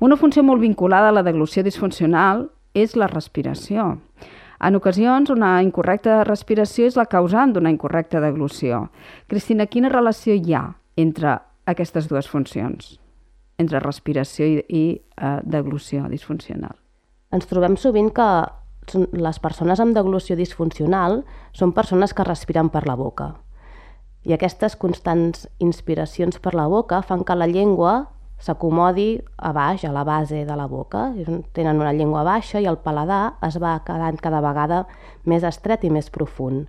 Una 0.00 0.16
funció 0.16 0.42
molt 0.42 0.60
vinculada 0.60 1.08
a 1.08 1.12
la 1.12 1.22
deglució 1.22 1.62
disfuncional 1.62 2.50
és 2.74 2.96
la 2.96 3.06
respiració. 3.06 3.98
En 4.60 4.76
ocasions, 4.76 5.30
una 5.30 5.62
incorrecta 5.62 6.24
respiració 6.24 6.86
és 6.86 6.96
la 6.96 7.06
causant 7.06 7.52
d'una 7.52 7.70
incorrecta 7.70 8.20
deglució. 8.20 8.90
Cristina, 9.26 9.66
quina 9.66 9.88
relació 9.88 10.34
hi 10.34 10.54
ha 10.54 10.74
entre 10.96 11.38
aquestes 11.66 12.08
dues 12.10 12.28
funcions? 12.28 12.98
Entre 13.60 13.80
respiració 13.80 14.46
i, 14.46 14.60
i 14.68 14.84
uh, 15.20 15.38
deglució 15.44 16.08
disfuncional? 16.10 16.74
Ens 17.34 17.46
trobem 17.50 17.78
sovint 17.80 18.10
que 18.14 18.28
les 18.94 19.38
persones 19.40 19.80
amb 19.80 19.96
deglució 19.96 20.36
disfuncional 20.36 21.22
són 21.56 21.72
persones 21.72 22.12
que 22.12 22.26
respiren 22.26 22.68
per 22.70 22.84
la 22.86 22.96
boca. 23.00 23.32
I 24.24 24.34
aquestes 24.36 24.76
constants 24.80 25.46
inspiracions 25.60 26.38
per 26.40 26.54
la 26.56 26.66
boca 26.68 27.02
fan 27.02 27.24
que 27.24 27.36
la 27.36 27.48
llengua 27.48 27.94
s'acomodi 28.40 29.20
a 29.36 29.52
baix, 29.56 29.84
a 29.84 29.92
la 29.92 30.04
base 30.04 30.44
de 30.44 30.56
la 30.56 30.66
boca. 30.66 31.12
Tenen 31.52 31.80
una 31.80 31.92
llengua 31.92 32.24
baixa 32.24 32.60
i 32.60 32.68
el 32.68 32.78
paladar 32.78 33.36
es 33.46 33.58
va 33.62 33.78
quedant 33.86 34.20
cada 34.20 34.40
vegada 34.44 34.84
més 35.24 35.44
estret 35.44 35.84
i 35.84 35.92
més 35.92 36.10
profund. 36.10 36.68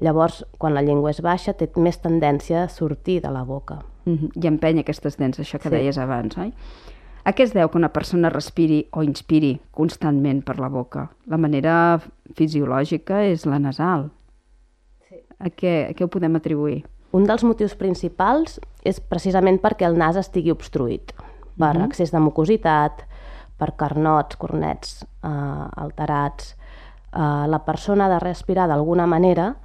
Llavors, 0.00 0.44
quan 0.58 0.74
la 0.74 0.82
llengua 0.82 1.10
és 1.10 1.22
baixa, 1.24 1.54
té 1.56 1.70
més 1.80 1.98
tendència 2.02 2.64
a 2.64 2.68
sortir 2.68 3.20
de 3.24 3.30
la 3.30 3.44
boca. 3.44 3.80
Mm 4.04 4.14
-hmm. 4.14 4.44
I 4.44 4.46
empenya 4.46 4.80
aquestes 4.80 5.16
dents, 5.16 5.40
això 5.40 5.58
que 5.58 5.68
sí. 5.68 5.74
deies 5.74 5.98
abans, 5.98 6.36
oi? 6.38 6.52
A 7.24 7.32
què 7.32 7.42
es 7.42 7.52
deu 7.52 7.68
que 7.68 7.78
una 7.78 7.92
persona 7.92 8.28
respiri 8.28 8.88
o 8.92 9.02
inspiri 9.02 9.60
constantment 9.70 10.44
per 10.44 10.58
la 10.58 10.68
boca? 10.68 11.10
La 11.26 11.36
manera 11.36 12.00
fisiològica 12.34 13.24
és 13.24 13.46
la 13.46 13.58
nasal. 13.58 14.10
Sí. 15.08 15.16
A 15.38 15.50
què, 15.50 15.90
a 15.90 15.92
què 15.92 16.04
ho 16.04 16.08
podem 16.08 16.36
atribuir? 16.36 16.84
Un 17.10 17.24
dels 17.24 17.42
motius 17.44 17.74
principals 17.74 18.60
és 18.84 19.00
precisament 19.00 19.58
perquè 19.58 19.86
el 19.86 19.98
nas 19.98 20.16
estigui 20.16 20.50
obstruït 20.50 21.12
per 21.58 21.76
uh 21.76 21.82
-huh. 21.82 21.86
excés 21.86 22.12
de 22.12 22.20
mucositat, 22.20 23.06
per 23.56 23.72
carnots, 23.76 24.36
cornets 24.36 25.02
eh, 25.02 25.28
alterats. 25.76 26.56
Eh, 27.12 27.46
la 27.48 27.64
persona 27.64 28.06
ha 28.06 28.08
de 28.08 28.18
respirar 28.20 28.68
d'alguna 28.68 29.06
manera 29.06 29.56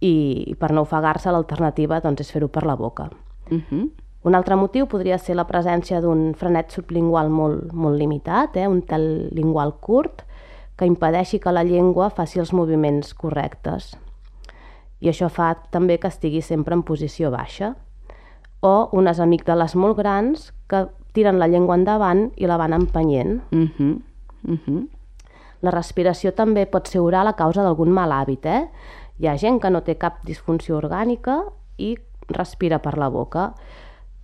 i, 0.00 0.44
i 0.46 0.54
per 0.54 0.72
no 0.72 0.82
ofegar-se 0.82 1.32
l'alternativa 1.32 2.00
doncs, 2.00 2.20
és 2.20 2.32
fer-ho 2.32 2.48
per 2.48 2.64
la 2.66 2.76
boca. 2.76 3.10
Uh 3.50 3.60
-huh. 3.70 3.90
Un 4.24 4.34
altre 4.34 4.56
motiu 4.56 4.86
podria 4.86 5.18
ser 5.18 5.36
la 5.36 5.46
presència 5.46 6.00
d'un 6.00 6.34
frenet 6.34 6.70
sublingual 6.70 7.28
molt, 7.28 7.72
molt 7.72 7.98
limitat, 7.98 8.56
eh, 8.56 8.68
un 8.68 8.82
tel 8.82 9.28
lingual 9.32 9.74
curt, 9.80 10.22
que 10.76 10.86
impedeixi 10.86 11.38
que 11.38 11.52
la 11.52 11.62
llengua 11.62 12.10
faci 12.10 12.38
els 12.38 12.52
moviments 12.52 13.14
correctes 13.14 13.96
i 15.04 15.10
això 15.12 15.28
fa 15.28 15.52
també 15.72 15.98
que 16.00 16.08
estigui 16.08 16.40
sempre 16.42 16.76
en 16.76 16.82
posició 16.86 17.30
baixa. 17.34 17.74
O 18.64 18.88
unes 18.96 19.20
amígdales 19.20 19.74
molt 19.76 19.98
grans 19.98 20.48
que 20.70 20.86
tiren 21.14 21.38
la 21.38 21.48
llengua 21.50 21.76
endavant 21.76 22.30
i 22.40 22.48
la 22.48 22.56
van 22.56 22.72
empenyent. 22.72 23.42
Uh 23.52 23.68
-huh. 23.68 24.00
Uh 24.48 24.58
-huh. 24.66 24.88
La 25.60 25.70
respiració 25.70 26.32
també 26.32 26.66
pot 26.66 26.86
ser 26.88 27.00
oral 27.00 27.26
a 27.26 27.36
causa 27.36 27.62
d'algun 27.62 27.90
mal 27.90 28.10
hàbit, 28.12 28.46
eh? 28.46 28.68
Hi 29.18 29.28
ha 29.30 29.36
gent 29.38 29.60
que 29.62 29.70
no 29.70 29.84
té 29.86 29.94
cap 30.00 30.22
disfunció 30.26 30.78
orgànica 30.80 31.38
i 31.78 31.94
respira 32.32 32.80
per 32.82 32.96
la 32.98 33.10
boca. 33.12 33.52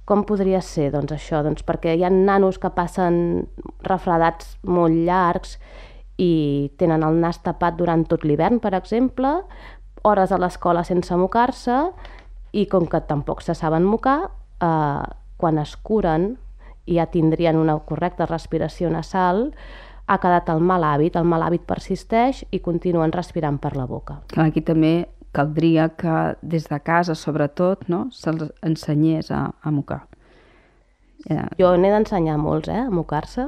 Com 0.08 0.24
podria 0.26 0.58
ser, 0.64 0.88
doncs, 0.90 1.12
això? 1.14 1.44
Doncs 1.46 1.62
perquè 1.66 1.94
hi 1.94 2.02
ha 2.02 2.10
nanos 2.10 2.58
que 2.58 2.72
passen 2.74 3.46
refredats 3.86 4.56
molt 4.66 4.96
llargs 5.06 5.58
i 6.18 6.72
tenen 6.80 7.04
el 7.06 7.20
nas 7.22 7.38
tapat 7.44 7.78
durant 7.78 8.02
tot 8.08 8.26
l'hivern, 8.26 8.58
per 8.58 8.74
exemple, 8.74 9.30
hores 10.02 10.32
a 10.32 10.40
l'escola 10.40 10.82
sense 10.84 11.16
mocar-se 11.16 11.78
i 12.52 12.66
com 12.66 12.88
que 12.90 13.00
tampoc 13.06 13.44
se 13.46 13.54
saben 13.54 13.86
mocar, 13.86 14.32
eh, 14.60 15.04
quan 15.36 15.58
es 15.62 15.76
curen 15.76 16.34
i 16.86 16.98
ja 16.98 17.06
tindrien 17.06 17.56
una 17.56 17.78
correcta 17.86 18.26
respiració 18.26 18.90
nasal, 18.90 19.52
ha 20.10 20.18
quedat 20.18 20.50
el 20.50 20.60
mal 20.66 20.82
hàbit, 20.82 21.16
el 21.16 21.26
mal 21.28 21.44
hàbit 21.46 21.62
persisteix 21.68 22.42
i 22.50 22.58
continuen 22.64 23.12
respirant 23.14 23.60
per 23.62 23.76
la 23.78 23.86
boca. 23.86 24.18
Aquí 24.42 24.62
també 24.66 25.06
caldria 25.36 25.86
que 25.94 26.16
des 26.42 26.66
de 26.66 26.80
casa, 26.82 27.14
sobretot, 27.14 27.86
no, 27.88 28.08
se'ls 28.10 28.50
ensenyés 28.66 29.30
a, 29.30 29.44
a 29.62 29.70
mocar. 29.70 30.02
Ja. 31.28 31.46
Jo 31.60 31.76
n'he 31.78 31.92
d'ensenyar 31.92 32.38
molts, 32.40 32.70
eh, 32.72 32.86
a 32.88 32.90
mocar-se, 32.90 33.46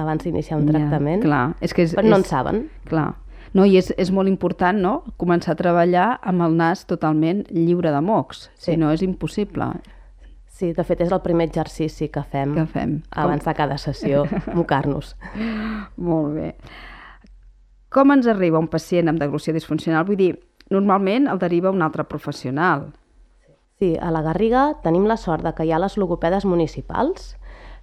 abans 0.00 0.24
d'iniciar 0.24 0.60
un 0.62 0.70
tractament, 0.70 1.20
clar. 1.26 1.44
És 1.60 1.74
que 1.76 1.84
és, 1.84 1.92
però 1.98 2.08
no 2.08 2.16
és, 2.16 2.22
en 2.22 2.28
saben. 2.30 2.62
Clar. 2.88 3.10
No, 3.52 3.66
i 3.68 3.76
és, 3.76 3.90
és 4.00 4.08
molt 4.14 4.32
important, 4.32 4.78
no?, 4.80 4.94
començar 5.20 5.52
a 5.52 5.58
treballar 5.58 6.06
amb 6.24 6.46
el 6.46 6.56
nas 6.56 6.86
totalment 6.88 7.44
lliure 7.52 7.92
de 7.92 8.00
mocs. 8.00 8.46
Sí. 8.54 8.70
Si 8.70 8.78
no, 8.80 8.94
és 8.96 9.04
impossible. 9.04 9.74
Sí, 10.62 10.68
de 10.76 10.84
fet 10.86 11.00
és 11.02 11.10
el 11.10 11.18
primer 11.24 11.48
exercici 11.48 12.06
que 12.14 12.22
fem, 12.22 12.52
Que 12.54 12.66
fem. 12.70 12.90
abans 13.18 13.42
de 13.42 13.54
cada 13.58 13.74
sessió, 13.82 14.20
mocar-nos. 14.54 15.16
Molt 15.96 16.36
bé. 16.36 16.52
Com 17.90 18.12
ens 18.14 18.28
arriba 18.30 18.60
un 18.62 18.68
pacient 18.70 19.10
amb 19.10 19.18
deglució 19.18 19.50
disfuncional? 19.56 20.06
Vull 20.06 20.20
dir, 20.20 20.28
normalment 20.70 21.26
el 21.26 21.40
deriva 21.42 21.72
un 21.74 21.82
altre 21.82 22.04
professional. 22.06 22.92
Sí, 23.82 23.96
a 23.98 24.12
la 24.14 24.22
Garriga 24.22 24.76
tenim 24.86 25.08
la 25.10 25.18
sort 25.18 25.42
de 25.42 25.50
que 25.58 25.66
hi 25.66 25.72
ha 25.74 25.82
les 25.82 25.98
logopedes 25.98 26.46
municipals 26.46 27.32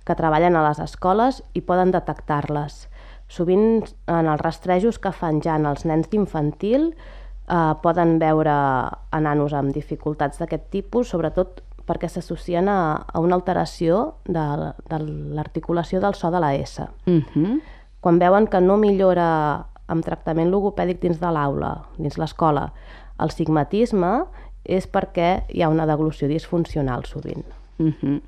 que 0.08 0.16
treballen 0.16 0.56
a 0.56 0.64
les 0.70 0.80
escoles 0.80 1.44
i 1.54 1.60
poden 1.68 1.92
detectar-les. 1.92 2.86
Sovint 3.28 3.84
en 4.08 4.26
els 4.32 4.40
rastrejos 4.42 5.04
que 5.04 5.12
fan 5.12 5.44
ja 5.44 5.60
en 5.60 5.68
els 5.68 5.84
nens 5.84 6.08
d'infantil 6.10 6.94
eh, 6.96 7.74
poden 7.84 8.22
veure 8.24 8.56
a 8.56 9.20
nanos 9.20 9.52
amb 9.54 9.76
dificultats 9.76 10.40
d'aquest 10.40 10.72
tipus, 10.72 11.12
sobretot 11.12 11.60
perquè 11.90 12.10
s'associen 12.12 12.70
a, 12.70 12.80
a 13.02 13.22
una 13.24 13.38
alteració 13.40 14.20
de, 14.30 14.46
de 14.92 15.02
l'articulació 15.38 16.02
del 16.04 16.16
so 16.18 16.30
de 16.30 16.42
la 16.44 16.54
S. 16.56 16.86
Uh 17.08 17.24
-huh. 17.34 17.60
Quan 18.00 18.20
veuen 18.20 18.48
que 18.48 18.62
no 18.62 18.78
millora 18.78 19.66
amb 19.88 20.06
tractament 20.06 20.52
logopèdic 20.52 21.02
dins 21.02 21.20
de 21.20 21.32
l'aula, 21.34 21.86
dins 21.98 22.18
l'escola, 22.18 22.72
el 23.20 23.32
sigmatisme 23.32 24.26
és 24.64 24.86
perquè 24.88 25.44
hi 25.50 25.64
ha 25.64 25.70
una 25.70 25.86
deglució 25.86 26.28
disfuncional 26.28 27.06
sovint. 27.06 27.46
Uh 27.80 27.94
-huh. 28.02 28.22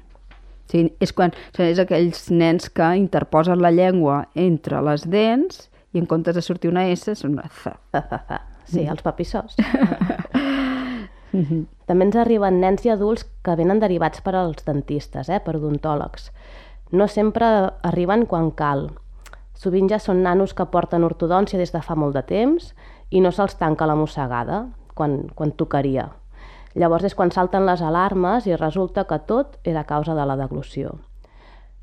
Sí, 0.66 0.94
és 1.00 1.12
quan 1.14 1.34
és 1.58 1.80
aquells 1.80 2.30
nens 2.32 2.70
que 2.70 2.96
interposen 2.96 3.62
la 3.62 3.72
llengua 3.72 4.28
entre 4.36 4.82
les 4.82 5.10
dents 5.10 5.70
i 5.92 6.00
en 6.00 6.06
comptes 6.06 6.36
de 6.36 6.42
sortir 6.42 6.72
una 6.72 6.88
S 6.88 7.16
són 7.16 7.32
una 7.32 7.50
Z. 7.50 7.74
Sí, 8.72 8.86
els 8.88 9.02
papissós. 11.32 11.68
També 11.92 12.06
ens 12.08 12.16
arriben 12.16 12.62
nens 12.62 12.86
i 12.86 12.90
adults 12.94 13.26
que 13.44 13.56
venen 13.60 13.82
derivats 13.82 14.22
per 14.24 14.32
als 14.40 14.64
dentistes, 14.64 15.28
eh, 15.28 15.42
per 15.44 15.58
odontòlegs. 15.58 16.30
No 16.92 17.08
sempre 17.08 17.46
arriben 17.84 18.26
quan 18.26 18.52
cal. 18.52 18.92
Sovint 19.54 19.90
ja 19.92 20.00
són 20.00 20.24
nanos 20.24 20.54
que 20.54 20.66
porten 20.72 21.04
ortodòncia 21.04 21.60
des 21.60 21.74
de 21.74 21.82
fa 21.82 21.96
molt 21.96 22.16
de 22.16 22.24
temps 22.24 22.74
i 23.10 23.20
no 23.20 23.32
se'ls 23.32 23.58
tanca 23.60 23.86
la 23.86 23.96
mossegada 23.96 24.70
quan, 24.96 25.28
quan 25.36 25.52
tocaria. 25.52 26.12
Llavors 26.76 27.04
és 27.04 27.16
quan 27.16 27.32
salten 27.32 27.66
les 27.68 27.82
alarmes 27.82 28.48
i 28.48 28.56
resulta 28.56 29.04
que 29.04 29.20
tot 29.20 29.60
era 29.68 29.84
causa 29.84 30.16
de 30.16 30.26
la 30.26 30.38
deglució. 30.40 30.96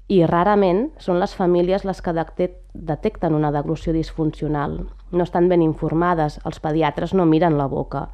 I 0.08 0.24
rarament 0.24 0.88
són 0.96 1.20
les 1.20 1.34
famílies 1.36 1.84
les 1.84 2.00
que 2.00 2.14
detecten 2.16 3.34
una 3.34 3.52
deglució 3.52 3.92
disfuncional. 3.92 4.88
No 5.12 5.22
estan 5.22 5.50
ben 5.50 5.60
informades, 5.60 6.40
els 6.48 6.60
pediatres 6.64 7.12
no 7.12 7.26
miren 7.26 7.58
la 7.58 7.66
boca 7.66 8.08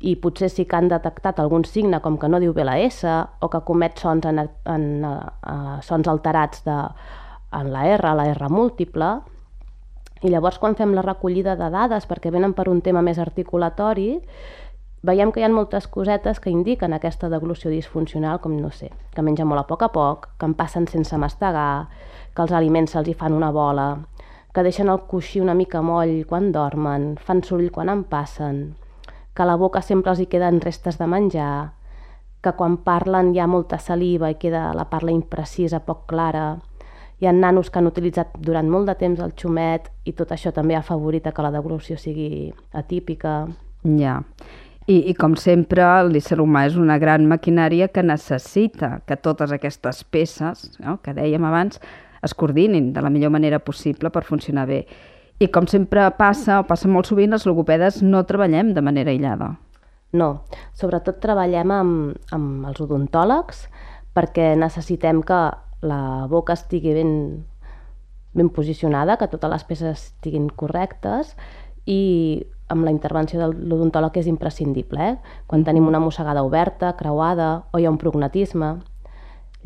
i 0.00 0.16
potser 0.20 0.50
sí 0.52 0.66
que 0.68 0.76
han 0.76 0.90
detectat 0.92 1.38
algun 1.40 1.64
signe 1.64 2.00
com 2.04 2.18
que 2.20 2.28
no 2.28 2.40
diu 2.40 2.52
bé 2.52 2.66
la 2.68 2.76
S 2.84 3.06
o 3.40 3.48
que 3.48 3.62
comet 3.64 3.96
sons, 3.98 4.26
en, 4.28 4.42
en, 4.44 4.84
uh, 5.04 5.78
sons 5.82 6.08
alterats 6.08 6.64
de, 6.66 6.76
en 7.56 7.72
la 7.72 7.86
R, 7.94 8.12
la 8.18 8.28
R 8.34 8.50
múltiple, 8.52 9.14
i 10.22 10.32
llavors 10.32 10.58
quan 10.60 10.76
fem 10.76 10.92
la 10.96 11.04
recollida 11.04 11.56
de 11.56 11.70
dades 11.72 12.06
perquè 12.08 12.32
venen 12.32 12.52
per 12.56 12.68
un 12.68 12.82
tema 12.84 13.02
més 13.04 13.18
articulatori, 13.22 14.20
veiem 15.06 15.32
que 15.32 15.40
hi 15.40 15.46
ha 15.46 15.52
moltes 15.52 15.86
cosetes 15.88 16.40
que 16.40 16.52
indiquen 16.52 16.92
aquesta 16.92 17.30
deglució 17.32 17.70
disfuncional, 17.70 18.40
com, 18.40 18.56
no 18.60 18.72
sé, 18.74 18.90
que 19.14 19.24
menja 19.24 19.44
molt 19.48 19.64
a 19.64 19.68
poc 19.68 19.84
a 19.86 19.92
poc, 19.92 20.30
que 20.36 20.48
en 20.48 20.56
passen 20.58 20.88
sense 20.90 21.16
mastegar, 21.16 21.88
que 22.34 22.42
els 22.44 22.52
aliments 22.52 22.92
se'ls 22.92 23.08
hi 23.08 23.14
fan 23.16 23.36
una 23.36 23.52
bola, 23.52 23.94
que 24.52 24.64
deixen 24.64 24.88
el 24.92 25.04
coixí 25.08 25.40
una 25.40 25.54
mica 25.54 25.82
moll 25.84 26.24
quan 26.28 26.50
dormen, 26.52 27.14
fan 27.20 27.44
soroll 27.44 27.70
quan 27.72 27.92
en 27.92 28.04
passen, 28.08 28.64
que 29.36 29.42
a 29.42 29.46
la 29.46 29.58
boca 29.60 29.82
sempre 29.84 30.14
els 30.14 30.22
hi 30.22 30.30
queden 30.32 30.62
restes 30.64 30.96
de 30.96 31.06
menjar, 31.06 31.74
que 32.40 32.54
quan 32.56 32.78
parlen 32.86 33.34
hi 33.34 33.40
ha 33.42 33.50
molta 33.50 33.78
saliva 33.78 34.30
i 34.32 34.38
queda 34.40 34.70
la 34.74 34.86
parla 34.88 35.12
imprecisa, 35.12 35.82
poc 35.84 36.06
clara, 36.08 36.54
hi 37.20 37.28
ha 37.28 37.32
nanos 37.32 37.70
que 37.70 37.80
han 37.80 37.88
utilitzat 37.88 38.36
durant 38.40 38.68
molt 38.72 38.88
de 38.88 38.94
temps 39.00 39.20
el 39.24 39.34
xumet 39.36 39.90
i 40.04 40.12
tot 40.16 40.32
això 40.32 40.52
també 40.56 40.76
ha 40.76 40.82
afavorit 40.84 41.28
que 41.28 41.44
la 41.44 41.52
deglució 41.52 41.96
sigui 42.00 42.52
atípica. 42.72 43.42
Ja. 43.84 44.22
I, 44.86 45.00
I 45.10 45.14
com 45.18 45.34
sempre, 45.34 45.84
l'ésser 46.06 46.38
humà 46.38 46.66
és 46.68 46.76
una 46.78 46.96
gran 47.02 47.26
maquinària 47.26 47.88
que 47.90 48.04
necessita 48.06 49.00
que 49.06 49.16
totes 49.18 49.52
aquestes 49.52 50.04
peces, 50.04 50.68
no, 50.78 51.00
que 51.02 51.16
dèiem 51.16 51.44
abans, 51.44 51.80
es 52.22 52.34
coordinin 52.34 52.92
de 52.94 53.02
la 53.02 53.10
millor 53.10 53.32
manera 53.34 53.58
possible 53.58 54.12
per 54.14 54.22
funcionar 54.24 54.68
bé. 54.70 54.84
I 55.38 55.50
com 55.52 55.66
sempre 55.68 56.06
passa, 56.16 56.62
o 56.62 56.66
passa 56.68 56.88
molt 56.88 57.10
sovint, 57.10 57.34
els 57.36 57.44
logopedes 57.44 58.00
no 58.02 58.22
treballem 58.24 58.72
de 58.76 58.84
manera 58.84 59.12
aïllada. 59.12 59.50
No, 60.16 60.46
sobretot 60.78 61.18
treballem 61.20 61.72
amb, 61.74 62.30
amb 62.32 62.68
els 62.70 62.80
odontòlegs 62.80 63.66
perquè 64.16 64.54
necessitem 64.56 65.20
que 65.26 65.40
la 65.84 66.00
boca 66.30 66.54
estigui 66.56 66.94
ben, 66.96 67.12
ben 68.32 68.48
posicionada, 68.48 69.18
que 69.20 69.28
totes 69.28 69.52
les 69.52 69.66
peces 69.68 69.98
estiguin 69.98 70.48
correctes 70.48 71.34
i 71.84 72.46
amb 72.72 72.86
la 72.86 72.94
intervenció 72.94 73.38
de 73.42 73.50
l'odontòleg 73.52 74.16
és 74.18 74.30
imprescindible. 74.30 75.10
Eh? 75.12 75.42
Quan 75.46 75.66
tenim 75.68 75.86
una 75.86 76.00
mossegada 76.02 76.42
oberta, 76.46 76.94
creuada 76.98 77.66
o 77.72 77.78
hi 77.78 77.84
ha 77.84 77.92
un 77.92 78.00
prognatisme. 78.00 78.78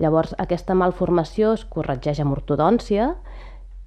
Llavors, 0.00 0.34
aquesta 0.42 0.74
malformació 0.74 1.54
es 1.54 1.64
corregeix 1.68 2.20
amb 2.20 2.34
ortodòncia 2.34 3.14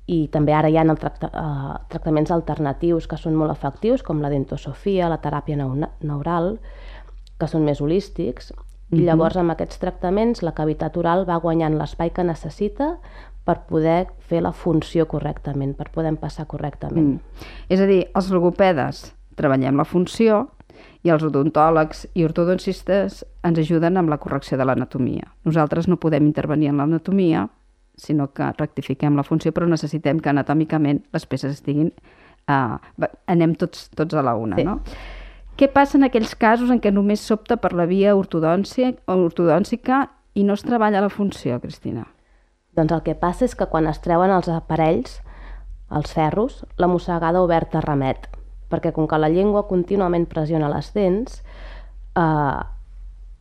i 0.08 0.28
també 0.28 0.54
ara 0.54 0.70
hi 0.70 0.78
ha 0.78 0.84
el 0.84 0.98
tracta, 1.00 1.30
uh, 1.32 1.78
tractaments 1.90 2.32
alternatius 2.32 3.08
que 3.08 3.18
són 3.18 3.38
molt 3.40 3.54
efectius, 3.54 4.04
com 4.04 4.22
la 4.22 4.32
dentosofia, 4.34 5.10
la 5.10 5.22
teràpia 5.24 5.56
neural, 5.56 6.58
que 7.40 7.48
són 7.48 7.64
més 7.64 7.82
holístics, 7.82 8.52
i 8.94 9.02
llavors 9.08 9.40
amb 9.42 9.54
aquests 9.54 9.80
tractaments 9.82 10.44
la 10.46 10.54
cavitat 10.54 10.98
oral 11.02 11.24
va 11.26 11.40
guanyant 11.42 11.80
l'espai 11.80 12.12
que 12.14 12.26
necessita 12.28 12.98
per 13.44 13.64
poder 13.68 14.08
fer 14.30 14.44
la 14.44 14.54
funció 14.54 15.08
correctament, 15.10 15.74
per 15.76 15.90
poder 15.92 16.14
passar 16.20 16.46
correctament. 16.48 17.16
Mm. 17.16 17.48
És 17.74 17.82
a 17.82 17.88
dir, 17.90 18.04
els 18.16 18.30
logopedes 18.32 19.08
treballem 19.40 19.80
la 19.80 19.88
funció 19.88 20.46
i 21.04 21.12
els 21.12 21.26
odontòlegs 21.26 22.06
i 22.16 22.24
ortodoncistes 22.28 23.24
ens 23.44 23.60
ajuden 23.60 24.00
amb 24.00 24.14
la 24.14 24.20
correcció 24.22 24.58
de 24.60 24.68
l'anatomia. 24.68 25.28
Nosaltres 25.48 25.90
no 25.92 26.00
podem 26.00 26.30
intervenir 26.30 26.72
en 26.72 26.80
l'anatomia, 26.80 27.48
sinó 28.04 28.30
que 28.36 28.52
rectifiquem 28.58 29.16
la 29.18 29.24
funció, 29.24 29.54
però 29.56 29.68
necessitem 29.70 30.20
que 30.20 30.32
anatòmicament 30.34 31.04
les 31.14 31.26
peces 31.30 31.60
estiguin... 31.60 31.94
Uh, 32.44 32.76
anem 33.32 33.54
tots, 33.56 33.86
tots 33.96 34.18
a 34.20 34.22
la 34.22 34.34
una, 34.36 34.58
Sí. 34.60 34.66
no? 34.68 34.82
Què 35.56 35.70
passa 35.72 35.96
en 35.96 36.04
aquells 36.04 36.34
casos 36.36 36.72
en 36.74 36.82
què 36.82 36.92
només 36.92 37.22
s'opta 37.24 37.56
per 37.62 37.72
la 37.78 37.86
via 37.86 38.16
ortodòncia, 38.18 38.90
ortodòncica 39.08 40.10
i 40.34 40.44
no 40.44 40.58
es 40.58 40.64
treballa 40.66 41.00
la 41.06 41.12
funció, 41.14 41.60
Cristina? 41.62 42.08
Doncs 42.76 42.92
el 42.92 43.04
que 43.06 43.14
passa 43.16 43.46
és 43.46 43.54
que 43.56 43.68
quan 43.70 43.88
es 43.88 44.02
treuen 44.02 44.34
els 44.34 44.50
aparells, 44.50 45.22
els 45.94 46.12
ferros, 46.12 46.66
la 46.82 46.90
mossegada 46.90 47.40
oberta 47.46 47.84
remet, 47.86 48.28
perquè 48.74 48.92
com 48.92 49.08
que 49.08 49.20
la 49.22 49.30
llengua 49.30 49.68
contínuament 49.70 50.26
pressiona 50.28 50.72
les 50.74 50.90
dents, 50.98 51.44
eh, 52.18 52.62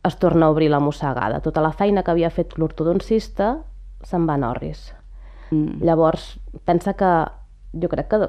es 0.05 0.17
torna 0.21 0.45
a 0.45 0.51
obrir 0.53 0.69
la 0.69 0.79
mossegada. 0.79 1.41
Tota 1.41 1.61
la 1.65 1.71
feina 1.73 2.03
que 2.03 2.11
havia 2.11 2.29
fet 2.29 2.57
l'ortodoncista 2.57 3.63
se'n 4.07 4.27
va 4.29 4.37
en 4.39 4.47
orris. 4.47 4.91
Mm. 5.51 5.83
Llavors, 5.85 6.37
pensa 6.65 6.95
que 6.99 7.11
jo 7.73 7.89
crec 7.89 8.09
que 8.11 8.21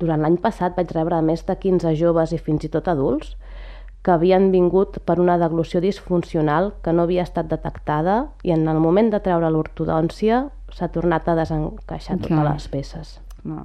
durant 0.00 0.22
l'any 0.22 0.38
passat 0.42 0.76
vaig 0.76 0.92
rebre 0.94 1.20
més 1.22 1.44
de 1.46 1.56
15 1.58 1.94
joves 1.98 2.32
i 2.32 2.38
fins 2.38 2.64
i 2.64 2.70
tot 2.72 2.88
adults 2.88 3.34
que 4.04 4.12
havien 4.12 4.50
vingut 4.52 4.98
per 5.08 5.16
una 5.20 5.38
deglució 5.40 5.80
disfuncional 5.80 6.74
que 6.84 6.92
no 6.92 7.06
havia 7.06 7.24
estat 7.24 7.48
detectada 7.48 8.18
i 8.44 8.52
en 8.52 8.68
el 8.68 8.80
moment 8.84 9.08
de 9.10 9.20
treure 9.24 9.48
l'ortodòncia 9.50 10.44
s'ha 10.74 10.90
tornat 10.92 11.28
a 11.28 11.38
desencaixar 11.38 12.18
totes 12.18 12.34
Clar. 12.34 12.50
les 12.50 12.68
peces. 12.68 13.14
No. 13.48 13.64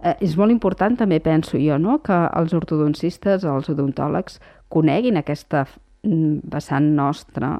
Eh, 0.00 0.16
és 0.24 0.36
molt 0.40 0.52
important 0.54 0.96
també, 0.96 1.20
penso 1.20 1.60
jo, 1.60 1.76
no? 1.78 1.98
que 2.00 2.16
els 2.40 2.54
ortodoncistes, 2.56 3.44
els 3.44 3.68
odontòlegs, 3.68 4.40
coneguin 4.72 5.20
aquesta 5.20 5.66
vessant 6.02 6.94
nostra 6.96 7.58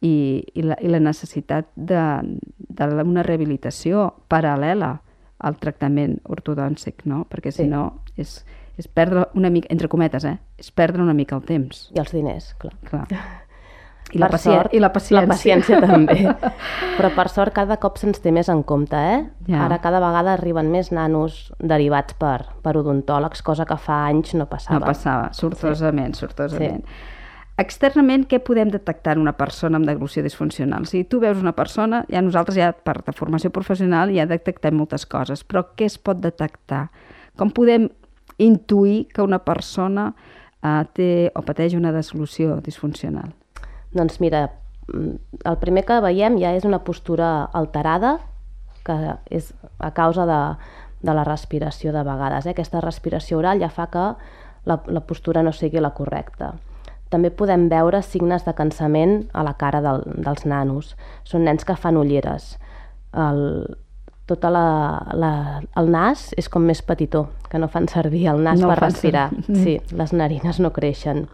i, 0.00 0.44
i, 0.54 0.62
la, 0.62 0.76
i 0.80 0.88
la 0.88 1.00
necessitat 1.00 1.70
d'una 1.76 3.22
rehabilitació 3.22 4.10
paral·lela 4.28 4.98
al 5.44 5.56
tractament 5.60 6.18
ortodòntic, 6.24 7.04
no? 7.06 7.24
perquè 7.30 7.52
si 7.52 7.64
Sí. 7.64 7.68
no 7.68 8.00
és, 8.16 8.44
és 8.78 8.88
perdre 8.88 9.26
una 9.34 9.50
mica, 9.50 9.68
entre 9.70 9.88
cometes, 9.88 10.24
eh? 10.24 10.38
és 10.58 10.70
perdre 10.70 11.02
una 11.02 11.14
mica 11.14 11.36
el 11.36 11.42
temps. 11.42 11.90
I 11.94 12.00
els 12.00 12.12
diners, 12.12 12.54
clar. 12.58 12.74
Clar. 12.84 13.06
I 14.14 14.18
la, 14.18 14.28
paci 14.28 14.50
sort, 14.50 14.74
I 14.76 14.78
la 14.78 14.90
paciència. 14.92 15.26
La 15.26 15.32
paciència 15.32 15.78
també. 15.80 16.16
Però 16.98 17.08
per 17.16 17.24
sort 17.32 17.54
cada 17.56 17.78
cop 17.82 17.96
se'ns 17.98 18.20
té 18.22 18.30
més 18.30 18.50
en 18.52 18.60
compte, 18.62 18.94
eh? 18.96 19.24
Ja. 19.48 19.64
Ara 19.64 19.80
cada 19.82 19.98
vegada 19.98 20.34
arriben 20.36 20.68
més 20.70 20.92
nanos 20.94 21.52
derivats 21.58 22.14
per, 22.20 22.44
per 22.62 22.76
odontòlegs, 22.78 23.42
cosa 23.42 23.64
que 23.66 23.76
fa 23.80 24.04
anys 24.12 24.36
no 24.38 24.46
passava. 24.46 24.78
No 24.84 24.86
passava, 24.92 25.32
sortosament, 25.34 26.14
sí. 26.14 26.20
sortosament. 26.26 26.84
Sí. 26.84 27.10
Externament, 27.54 28.24
què 28.26 28.40
podem 28.42 28.70
detectar 28.72 29.12
en 29.14 29.20
una 29.22 29.36
persona 29.38 29.78
amb 29.78 29.86
deglució 29.86 30.24
disfuncional? 30.26 30.88
Si 30.90 31.04
tu 31.06 31.20
veus 31.22 31.38
una 31.38 31.52
persona, 31.54 32.00
ja 32.10 32.22
nosaltres 32.24 32.58
ja 32.58 32.72
per 32.74 32.96
de 33.06 33.14
formació 33.14 33.52
professional 33.54 34.10
ja 34.10 34.26
detectem 34.26 34.74
moltes 34.74 35.06
coses, 35.06 35.44
però 35.46 35.62
què 35.78 35.86
es 35.86 35.94
pot 35.94 36.18
detectar? 36.18 36.88
Com 37.38 37.54
podem 37.54 37.86
intuir 38.42 39.04
que 39.14 39.22
una 39.22 39.38
persona 39.46 40.08
eh, 40.10 40.82
té 40.98 41.08
o 41.30 41.44
pateix 41.46 41.78
una 41.78 41.94
deglució 41.94 42.58
disfuncional? 42.58 43.30
Doncs 43.94 44.18
mira, 44.18 44.48
mm, 44.90 45.14
el 45.46 45.60
primer 45.62 45.86
que 45.86 46.02
veiem 46.02 46.40
ja 46.42 46.56
és 46.58 46.66
una 46.66 46.82
postura 46.82 47.46
alterada, 47.54 48.16
que 48.82 48.98
és 49.30 49.54
a 49.78 49.94
causa 49.94 50.26
de, 50.26 50.42
de 51.06 51.14
la 51.14 51.22
respiració 51.22 51.94
de 51.94 52.02
vegades. 52.02 52.46
Eh? 52.46 52.58
Aquesta 52.58 52.82
respiració 52.82 53.38
oral 53.38 53.62
ja 53.62 53.70
fa 53.70 53.86
que 53.94 54.12
la, 54.66 54.82
la 54.90 55.06
postura 55.06 55.46
no 55.46 55.54
sigui 55.54 55.78
la 55.78 55.94
correcta. 55.94 56.56
També 57.14 57.30
podem 57.30 57.68
veure 57.70 58.02
signes 58.02 58.42
de 58.42 58.56
cansament 58.58 59.28
a 59.32 59.44
la 59.46 59.54
cara 59.60 59.78
del, 59.84 60.02
dels 60.26 60.42
nanos. 60.50 60.96
Són 61.22 61.46
nens 61.46 61.62
que 61.62 61.78
fan 61.78 62.00
ulleres. 62.00 62.56
El, 63.14 63.44
tota 64.26 64.50
la, 64.50 64.66
la, 65.14 65.32
el 65.78 65.90
nas 65.94 66.32
és 66.40 66.48
com 66.50 66.64
més 66.66 66.80
petitó, 66.82 67.28
que 67.52 67.60
no 67.62 67.68
fan 67.70 67.86
servir 67.92 68.26
el 68.32 68.42
nas 68.42 68.58
No 68.58 68.72
per 68.72 68.80
respirar. 68.80 69.28
Sí, 69.46 69.78
les 69.94 70.14
narines 70.16 70.58
no 70.58 70.72
creixen. 70.74 71.28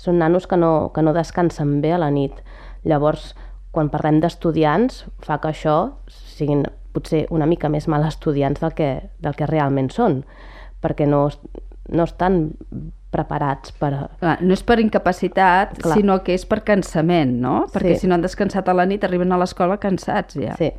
Són 0.00 0.18
nanos 0.22 0.48
que 0.50 0.56
no, 0.58 0.90
que 0.94 1.04
no 1.04 1.14
descansen 1.14 1.80
bé 1.82 1.92
a 1.94 2.00
la 2.00 2.10
nit. 2.14 2.40
Llavors, 2.88 3.32
quan 3.74 3.90
parlem 3.92 4.22
d'estudiants, 4.22 5.04
fa 5.26 5.40
que 5.42 5.50
això 5.50 5.76
siguin 6.08 6.64
potser 6.94 7.24
una 7.34 7.46
mica 7.50 7.68
més 7.68 7.88
mal 7.90 8.06
estudiants 8.06 8.62
del 8.62 8.74
que, 8.78 8.90
del 9.20 9.34
que 9.34 9.50
realment 9.50 9.90
són, 9.90 10.22
perquè 10.82 11.08
no, 11.10 11.26
no 11.90 12.06
estan 12.06 12.54
preparats 13.14 13.70
per... 13.78 13.92
Clar, 14.20 14.36
no 14.42 14.56
és 14.56 14.62
per 14.66 14.80
incapacitat, 14.82 15.78
Clar. 15.78 15.94
sinó 16.00 16.18
que 16.26 16.34
és 16.34 16.44
per 16.50 16.60
cansament, 16.66 17.38
no? 17.40 17.60
Perquè 17.72 17.94
Sí. 17.94 18.04
si 18.04 18.10
no 18.10 18.18
han 18.18 18.26
descansat 18.26 18.68
a 18.68 18.74
la 18.74 18.84
nit 18.90 19.06
arriben 19.06 19.32
a 19.32 19.38
l'escola 19.38 19.78
cansats 19.78 20.34
ja. 20.40 20.58
Sí, 20.58 20.72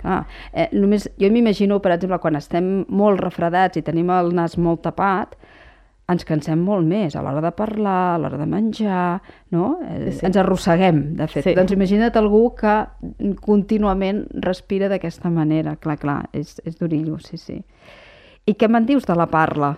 Clar, 0.00 0.22
eh, 0.56 0.68
només, 0.72 1.10
jo 1.20 1.28
m'imagino, 1.28 1.76
per 1.84 1.92
exemple, 1.98 2.16
quan 2.22 2.38
estem 2.38 2.86
molt 2.88 3.20
refredats 3.20 3.76
i 3.76 3.82
tenim 3.84 4.08
el 4.14 4.30
nas 4.34 4.54
molt 4.56 4.80
tapat, 4.86 5.34
ens 6.10 6.24
cansem 6.26 6.58
molt 6.58 6.82
més 6.90 7.14
a 7.14 7.20
l'hora 7.22 7.42
de 7.44 7.50
parlar, 7.54 8.14
a 8.14 8.18
l'hora 8.18 8.38
de 8.40 8.46
menjar, 8.48 9.20
no? 9.54 9.76
Eh, 9.84 10.10
Sí. 10.10 10.24
Ens 10.26 10.36
arrosseguem, 10.40 11.14
de 11.20 11.28
fet. 11.28 11.44
Sí. 11.44 11.52
Doncs 11.54 11.70
imagina't 11.76 12.16
algú 12.18 12.54
que 12.56 12.72
contínuament 13.44 14.24
respira 14.42 14.88
d'aquesta 14.90 15.30
manera. 15.30 15.76
Clar, 15.76 15.98
clar, 16.00 16.18
és, 16.32 16.56
és 16.64 16.76
durillo, 16.80 17.18
sí, 17.22 17.36
sí. 17.38 17.60
I 18.46 18.54
què 18.58 18.68
me'n 18.68 18.86
dius 18.88 19.06
de 19.06 19.14
la 19.14 19.26
parla? 19.30 19.74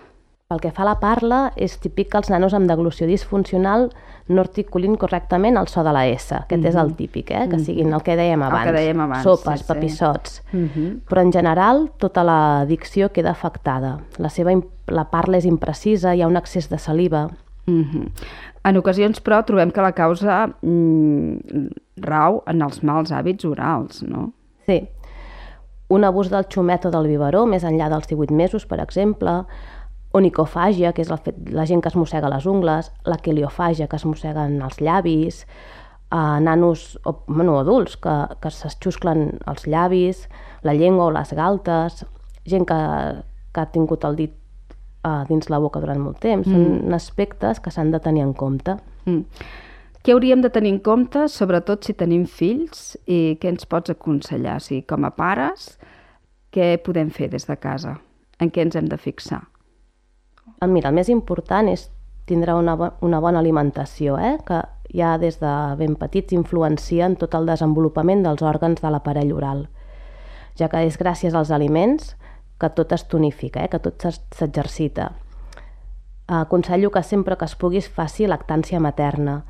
Pel 0.53 0.61
que 0.61 0.69
fa 0.69 0.83
a 0.83 0.85
la 0.85 0.99
parla, 1.01 1.37
és 1.57 1.79
típic 1.81 2.11
que 2.11 2.19
els 2.19 2.27
nanos 2.29 2.53
amb 2.53 2.69
deglució 2.69 3.07
disfuncional 3.09 3.87
no 4.29 4.43
articulin 4.43 4.93
correctament 5.01 5.57
el 5.57 5.65
so 5.71 5.81
de 5.81 5.89
la 5.95 6.03
S. 6.05 6.29
Aquest 6.37 6.67
és 6.69 6.75
el 6.77 6.91
típic, 6.93 7.31
eh? 7.33 7.47
que 7.49 7.57
siguin 7.57 7.89
el 7.89 8.03
que 8.05 8.13
dèiem 8.13 8.37
Mhm. 8.37 8.49
que 8.51 8.55
abans. 8.59 8.77
dèiem 8.77 8.99
abans, 9.01 9.23
Sopes, 9.23 9.59
sí, 9.59 9.65
sí. 9.65 9.73
papissots. 9.73 10.43
Uh 10.53 10.57
-huh. 10.59 10.99
Però 11.09 11.21
en 11.21 11.31
general 11.33 11.89
tota 11.97 12.23
la 12.23 12.65
dicció 12.67 13.09
queda 13.11 13.31
afectada. 13.31 14.01
La, 14.19 14.29
seva, 14.29 14.51
la 14.87 15.09
parla 15.09 15.37
és 15.37 15.45
imprecisa, 15.45 16.13
hi 16.13 16.21
ha 16.21 16.27
un 16.27 16.37
excés 16.37 16.69
de 16.69 16.77
saliva. 16.77 17.29
Mhm. 17.65 18.11
En 18.63 18.77
ocasions, 18.77 19.23
però, 19.23 19.43
trobem 19.43 19.71
que 19.71 19.81
la 19.81 19.93
causa 19.93 20.53
mm, 20.61 21.37
rau 21.97 22.43
en 22.45 22.61
els 22.61 22.83
mals 22.83 23.11
hàbits 23.11 23.43
orals, 23.45 24.03
no? 24.03 24.33
Sí. 24.67 24.87
Un 25.89 26.03
abús 26.03 26.29
del 26.29 26.45
xumet 26.47 26.85
o 26.85 26.91
del 26.91 27.07
biberó, 27.07 27.45
més 27.47 27.63
enllà 27.63 27.89
dels 27.89 28.07
18 28.07 28.31
mesos, 28.31 28.65
per 28.67 28.79
exemple, 28.79 29.45
onicofàgia, 30.13 30.93
que 30.93 31.01
és 31.03 31.11
el 31.11 31.21
fet, 31.25 31.39
la 31.53 31.65
gent 31.69 31.81
que 31.81 31.89
es 31.89 31.97
mossega 31.97 32.29
les 32.31 32.45
ungles, 32.49 32.91
la 33.09 33.17
quiliofàgia, 33.17 33.89
que 33.89 33.97
es 33.97 34.05
mosseguen 34.05 34.59
els 34.61 34.77
llavis, 34.81 35.43
eh, 36.13 36.39
nanos, 36.45 36.99
o, 37.03 37.17
bueno, 37.27 37.57
adults, 37.59 37.97
que, 37.97 38.13
que 38.41 38.53
s'exxusclen 38.53 39.39
els 39.49 39.67
llavis, 39.67 40.27
la 40.63 40.75
llengua 40.77 41.09
o 41.09 41.15
les 41.15 41.33
galtes, 41.33 42.05
gent 42.45 42.67
que, 42.69 42.79
que 43.53 43.61
ha 43.61 43.69
tingut 43.73 44.05
el 44.05 44.17
dit 44.19 44.33
eh, 45.03 45.21
dins 45.29 45.49
la 45.49 45.59
boca 45.63 45.81
durant 45.83 46.01
molt 46.01 46.21
temps. 46.23 46.47
Mm. 46.47 46.53
Són 46.53 46.97
aspectes 46.97 47.61
que 47.63 47.73
s'han 47.73 47.93
de 47.93 48.01
tenir 48.03 48.25
en 48.25 48.33
compte. 48.37 48.77
Mm. 49.05 49.25
Què 50.03 50.11
hauríem 50.11 50.41
de 50.43 50.51
tenir 50.51 50.73
en 50.75 50.81
compte, 50.83 51.29
sobretot 51.31 51.87
si 51.87 51.95
tenim 51.95 52.25
fills, 52.27 52.97
i 53.07 53.37
què 53.39 53.53
ens 53.53 53.65
pots 53.69 53.93
aconsellar? 53.93 54.57
Sigui, 54.61 54.83
com 54.87 55.07
a 55.07 55.13
pares, 55.15 55.77
què 56.53 56.75
podem 56.83 57.09
fer 57.09 57.31
des 57.31 57.47
de 57.47 57.55
casa? 57.55 57.95
En 58.43 58.51
què 58.51 58.65
ens 58.65 58.75
hem 58.75 58.89
de 58.91 58.99
fixar? 58.99 59.45
El, 60.61 60.71
mira, 60.71 60.89
el 60.89 60.95
més 60.95 61.09
important 61.09 61.69
és 61.71 61.89
tindre 62.25 62.55
una, 62.55 62.75
bo 62.79 62.91
una 63.01 63.19
bona 63.19 63.39
alimentació, 63.39 64.17
eh? 64.19 64.37
que 64.45 64.61
ja 64.93 65.17
des 65.17 65.39
de 65.41 65.53
ben 65.79 65.95
petits 65.99 66.33
influencia 66.33 67.07
en 67.09 67.17
tot 67.19 67.35
el 67.35 67.49
desenvolupament 67.49 68.23
dels 68.23 68.43
òrgans 68.45 68.81
de 68.81 68.91
l'aparell 68.93 69.33
oral, 69.35 69.65
ja 70.59 70.69
que 70.69 70.85
és 70.87 70.99
gràcies 70.99 71.35
als 71.35 71.51
aliments 71.51 72.13
que 72.59 72.69
tot 72.69 72.93
es 72.95 73.07
tonifica, 73.09 73.63
eh? 73.63 73.69
que 73.69 73.81
tot 73.81 74.05
s'exercita. 74.05 75.11
Aconsello 76.27 76.91
que 76.91 77.03
sempre 77.03 77.35
que 77.37 77.45
es 77.45 77.55
pugui 77.59 77.81
es 77.81 77.89
faci 77.89 78.27
lactància 78.27 78.79
materna. 78.79 79.41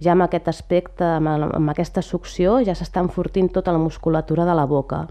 Ja 0.00 0.12
amb 0.12 0.26
aquest 0.26 0.48
aspecte, 0.48 1.04
amb, 1.04 1.28
amb 1.28 1.72
aquesta 1.72 2.02
succió, 2.04 2.58
ja 2.64 2.74
s'està 2.76 3.00
enfortint 3.00 3.48
tota 3.52 3.72
la 3.72 3.80
musculatura 3.80 4.44
de 4.44 4.54
la 4.56 4.66
boca. 4.68 5.06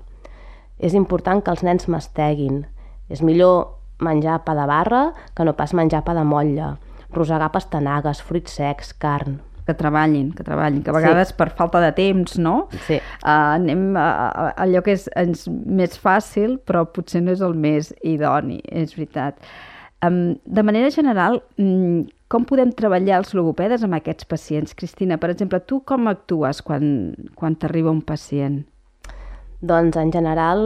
És 0.77 0.93
important 0.93 1.41
que 1.41 1.51
els 1.51 1.65
nens 1.65 1.89
masteguin. 1.89 2.67
És 3.09 3.23
millor 3.25 3.78
menjar 3.99 4.43
pa 4.45 4.55
de 4.57 4.65
barra 4.69 5.03
que 5.35 5.45
no 5.45 5.55
pas 5.57 5.73
menjar 5.73 6.03
pa 6.07 6.15
de 6.17 6.23
motlla. 6.23 6.73
Rosegar 7.13 7.51
pastanagues, 7.51 8.21
fruits 8.21 8.57
secs, 8.59 8.93
carn. 8.93 9.39
Que 9.65 9.75
treballin, 9.77 10.31
que 10.33 10.43
treballin, 10.43 10.81
que 10.81 10.89
a 10.89 10.95
vegades 10.95 11.29
sí. 11.29 11.35
per 11.37 11.51
falta 11.53 11.81
de 11.83 11.91
temps, 11.93 12.39
no? 12.41 12.69
Sí. 12.87 12.97
Uh, 13.21 13.59
anem 13.59 13.91
a, 14.01 14.05
a 14.29 14.45
allò 14.65 14.81
que 14.85 14.95
és, 14.97 15.05
és 15.13 15.43
més 15.49 15.93
fàcil, 16.01 16.57
però 16.65 16.87
potser 16.89 17.21
no 17.21 17.35
és 17.35 17.43
el 17.45 17.53
més 17.53 17.91
idoni, 18.01 18.63
és 18.65 18.95
veritat. 18.97 19.37
Um, 20.05 20.39
de 20.45 20.63
manera 20.65 20.89
general, 20.89 21.43
um, 21.61 22.07
com 22.29 22.45
podem 22.49 22.71
treballar 22.73 23.19
els 23.19 23.35
logopedes 23.37 23.85
amb 23.85 23.97
aquests 23.97 24.25
pacients? 24.29 24.73
Cristina, 24.77 25.17
per 25.21 25.31
exemple, 25.33 25.61
tu 25.65 25.81
com 25.85 26.09
actues 26.09 26.63
quan, 26.65 27.13
quan 27.37 27.57
t'arriba 27.57 27.93
un 27.93 28.01
pacient? 28.05 28.61
Doncs 29.61 29.97
en 29.99 30.13
general, 30.13 30.61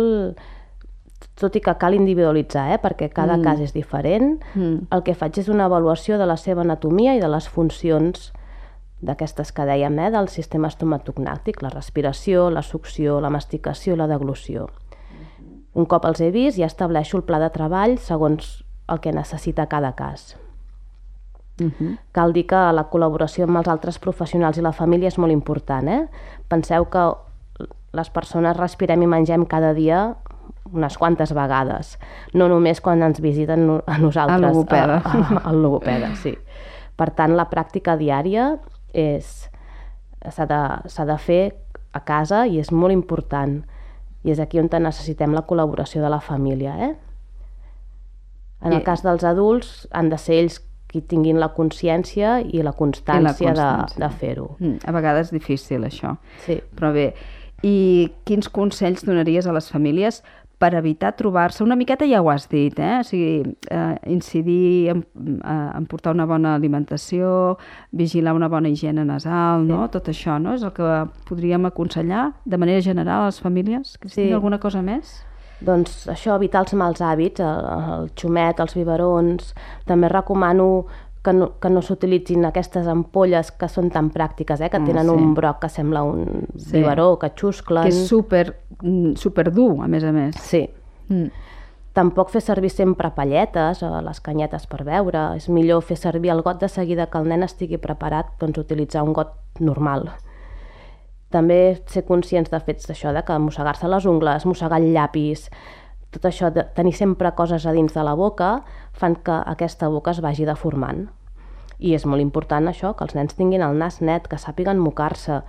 tot 1.43 1.57
i 1.59 1.61
que 1.63 1.73
cal 1.79 1.95
individualitzar, 1.97 2.69
eh? 2.73 2.79
perquè 2.81 3.09
cada 3.11 3.35
mm. 3.37 3.43
cas 3.43 3.59
és 3.63 3.75
diferent, 3.75 4.39
Mm. 4.55 4.87
el 4.91 5.03
que 5.03 5.15
faig 5.15 5.37
és 5.41 5.49
una 5.51 5.65
avaluació 5.65 6.17
de 6.17 6.25
la 6.29 6.37
seva 6.37 6.63
anatomia 6.63 7.15
i 7.15 7.21
de 7.21 7.29
les 7.29 7.49
funcions 7.49 8.31
d'aquestes 9.03 9.51
que 9.51 9.65
dèiem, 9.67 9.99
eh? 9.99 10.11
del 10.11 10.29
sistema 10.31 10.69
estomatognàtic, 10.71 11.61
la 11.61 11.73
respiració, 11.73 12.49
la 12.49 12.63
succió, 12.63 13.19
la 13.21 13.29
masticació, 13.29 13.97
la 13.99 14.07
deglució. 14.07 14.69
Un 15.73 15.87
cop 15.89 16.05
els 16.05 16.21
he 16.21 16.29
vist, 16.31 16.57
ja 16.57 16.69
estableixo 16.69 17.17
el 17.17 17.25
pla 17.27 17.41
de 17.41 17.49
treball 17.51 17.97
segons 17.97 18.63
el 18.87 19.01
que 19.01 19.11
necessita 19.11 19.67
cada 19.67 19.93
cas. 19.97 20.37
Uh 21.59 21.69
-huh. 21.69 21.97
Cal 22.11 22.33
dir 22.33 22.47
que 22.47 22.55
la 22.55 22.89
col·laboració 22.89 23.43
amb 23.43 23.57
els 23.57 23.67
altres 23.67 23.99
professionals 23.99 24.57
i 24.57 24.61
la 24.61 24.71
família 24.71 25.07
és 25.07 25.17
molt 25.17 25.31
important. 25.31 25.87
Eh? 25.87 26.07
Penseu 26.47 26.89
que 26.89 27.13
les 27.93 28.09
persones 28.09 28.57
respirem 28.57 29.01
i 29.01 29.07
mengem 29.07 29.45
cada 29.45 29.73
dia 29.73 30.15
unes 30.71 30.97
quantes 30.97 31.33
vegades, 31.35 31.97
no 32.33 32.47
només 32.47 32.79
quan 32.81 33.03
ens 33.03 33.19
visiten 33.21 33.65
a 33.85 33.97
nosaltres. 33.99 34.39
Al 34.39 34.47
logopeda. 34.53 35.01
A, 35.03 35.17
a, 35.17 35.41
al 35.49 35.61
logopeda, 35.61 36.13
sí. 36.15 36.35
Per 36.95 37.09
tant, 37.17 37.35
la 37.35 37.49
pràctica 37.49 37.97
diària 37.99 38.53
és 38.93 39.49
s'ha 40.31 40.45
de, 40.47 40.61
de 41.09 41.17
fer 41.19 41.41
a 41.93 41.99
casa 42.05 42.45
i 42.47 42.59
és 42.61 42.71
molt 42.71 42.93
important. 42.93 43.59
I 44.23 44.31
és 44.31 44.39
aquí 44.39 44.59
on 44.59 44.69
necessitem 44.71 45.33
la 45.35 45.43
col·laboració 45.43 46.01
de 46.01 46.09
la 46.09 46.21
família. 46.23 46.77
Eh? 46.79 46.93
En 48.63 48.71
el 48.73 48.79
I- 48.79 48.83
cas 48.83 49.03
dels 49.03 49.23
adults, 49.27 49.87
han 49.91 50.09
de 50.09 50.17
ser 50.17 50.39
ells 50.39 50.61
que 50.87 51.01
tinguin 51.01 51.39
la 51.41 51.49
consciència 51.57 52.37
i 52.45 52.61
la 52.63 52.71
constància, 52.77 53.51
I 53.51 53.55
la 53.57 53.67
constància. 53.67 53.97
de, 53.97 54.03
de 54.05 54.09
fer-ho. 54.21 54.55
Mm, 54.59 54.77
a 54.85 54.91
vegades 54.93 55.27
és 55.27 55.33
difícil, 55.33 55.83
això. 55.83 56.15
Sí. 56.45 56.59
Però 56.77 56.93
bé, 56.93 57.13
i 57.65 58.11
quins 58.27 58.47
consells 58.53 59.03
donaries 59.07 59.47
a 59.47 59.53
les 59.55 59.69
famílies 59.71 60.21
per 60.63 60.77
evitar 60.79 61.11
trobar-se, 61.19 61.59
una 61.65 61.75
miqueta 61.75 62.07
ja 62.07 62.21
ho 62.23 62.29
has 62.31 62.45
dit, 62.47 62.77
eh? 62.79 63.01
o 63.01 63.03
sigui, 63.03 63.55
eh, 63.67 63.97
incidir 64.07 64.93
en, 64.93 65.01
eh, 65.43 65.55
en 65.75 65.87
portar 65.91 66.13
una 66.15 66.23
bona 66.29 66.53
alimentació, 66.55 67.57
vigilar 67.91 68.31
una 68.37 68.47
bona 68.47 68.71
higiene 68.71 69.03
nasal, 69.03 69.67
no? 69.67 69.81
tot 69.91 70.07
això 70.13 70.37
no? 70.39 70.55
és 70.55 70.63
el 70.63 70.71
que 70.71 70.93
podríem 71.27 71.67
aconsellar 71.67 72.29
de 72.45 72.57
manera 72.61 72.81
general 72.85 73.25
a 73.25 73.29
les 73.33 73.41
famílies? 73.43 73.97
Cristina, 73.99 74.29
Sí. 74.29 74.31
alguna 74.31 74.59
cosa 74.63 74.81
més? 74.81 75.17
Doncs 75.63 76.07
això, 76.11 76.35
evitar 76.35 76.63
els 76.63 76.73
mals 76.79 77.01
hàbits, 77.03 77.43
el, 77.43 77.67
el 77.97 78.09
xumet, 78.19 78.59
els 78.59 78.75
biberons. 78.75 79.53
També 79.87 80.09
recomano 80.11 80.85
que 81.23 81.31
no, 81.33 81.53
que 81.59 81.69
no 81.69 81.81
s'utilitzin 81.81 82.43
aquestes 82.45 82.87
ampolles 82.91 83.51
que 83.55 83.69
són 83.71 83.89
tan 83.89 84.09
pràctiques, 84.11 84.59
eh? 84.59 84.69
que 84.69 84.77
Ah, 84.81 84.85
tenen 84.85 85.07
sí. 85.07 85.13
un 85.15 85.33
broc 85.33 85.61
que 85.61 85.69
sembla 85.69 86.03
un 86.03 86.47
Sí. 86.57 86.77
biberó, 86.77 87.17
que 87.19 87.29
xusclen. 87.33 87.83
Que 87.83 87.89
és 87.89 88.07
super, 88.07 88.57
mm, 88.81 89.15
super 89.15 89.51
dur, 89.53 89.81
a 89.83 89.87
més 89.87 90.03
a 90.03 90.11
més. 90.11 90.35
Sí. 90.35 90.69
Mm. 91.09 91.29
Tampoc 91.93 92.29
fer 92.29 92.41
servir 92.41 92.71
sempre 92.71 93.11
palletes 93.11 93.83
o 93.83 94.01
les 94.01 94.19
canyetes 94.19 94.65
per 94.67 94.83
beure. 94.83 95.35
És 95.37 95.47
millor 95.47 95.81
fer 95.83 95.95
servir 95.95 96.31
el 96.31 96.41
got 96.41 96.59
de 96.59 96.67
seguida 96.67 97.05
que 97.07 97.17
el 97.19 97.27
nen 97.29 97.43
estigui 97.43 97.77
preparat, 97.77 98.25
doncs 98.39 98.57
utilitzar 98.57 99.03
un 99.03 99.13
got 99.13 99.33
normal. 99.59 100.09
També 101.29 101.81
ser 101.89 102.03
conscients 102.05 102.49
de 102.51 102.59
fets 102.59 102.85
d'això, 102.89 103.13
de 103.13 103.23
que 103.25 103.37
mossegar-se 103.39 103.87
les 103.87 104.05
ungles, 104.05 104.45
mossegar 104.45 104.79
el 104.81 104.91
llapis, 104.93 105.47
tot 106.13 106.29
això 106.29 106.51
de 106.53 106.63
tenir 106.77 106.93
sempre 106.95 107.33
coses 107.35 107.65
a 107.65 107.73
dins 107.75 107.93
de 107.93 108.03
la 108.05 108.13
boca 108.13 108.63
fan 108.93 109.15
que 109.15 109.35
aquesta 109.55 109.89
boca 109.89 110.13
es 110.13 110.21
vagi 110.21 110.45
deformant. 110.45 111.07
I 111.79 111.95
és 111.97 112.05
molt 112.05 112.21
important 112.21 112.69
això, 112.69 112.93
que 112.95 113.03
els 113.03 113.15
nens 113.17 113.35
tinguin 113.35 113.65
el 113.65 113.77
nas 113.77 113.99
net, 114.01 114.29
que 114.29 114.39
sàpiguen 114.39 114.79
mocar-se 114.79 115.41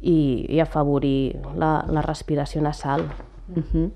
i, 0.00 0.46
i 0.48 0.60
afavorir 0.60 1.40
la, 1.56 1.80
la 1.88 2.04
respiració 2.04 2.62
nasal. 2.62 3.08
Mhm. 3.48 3.90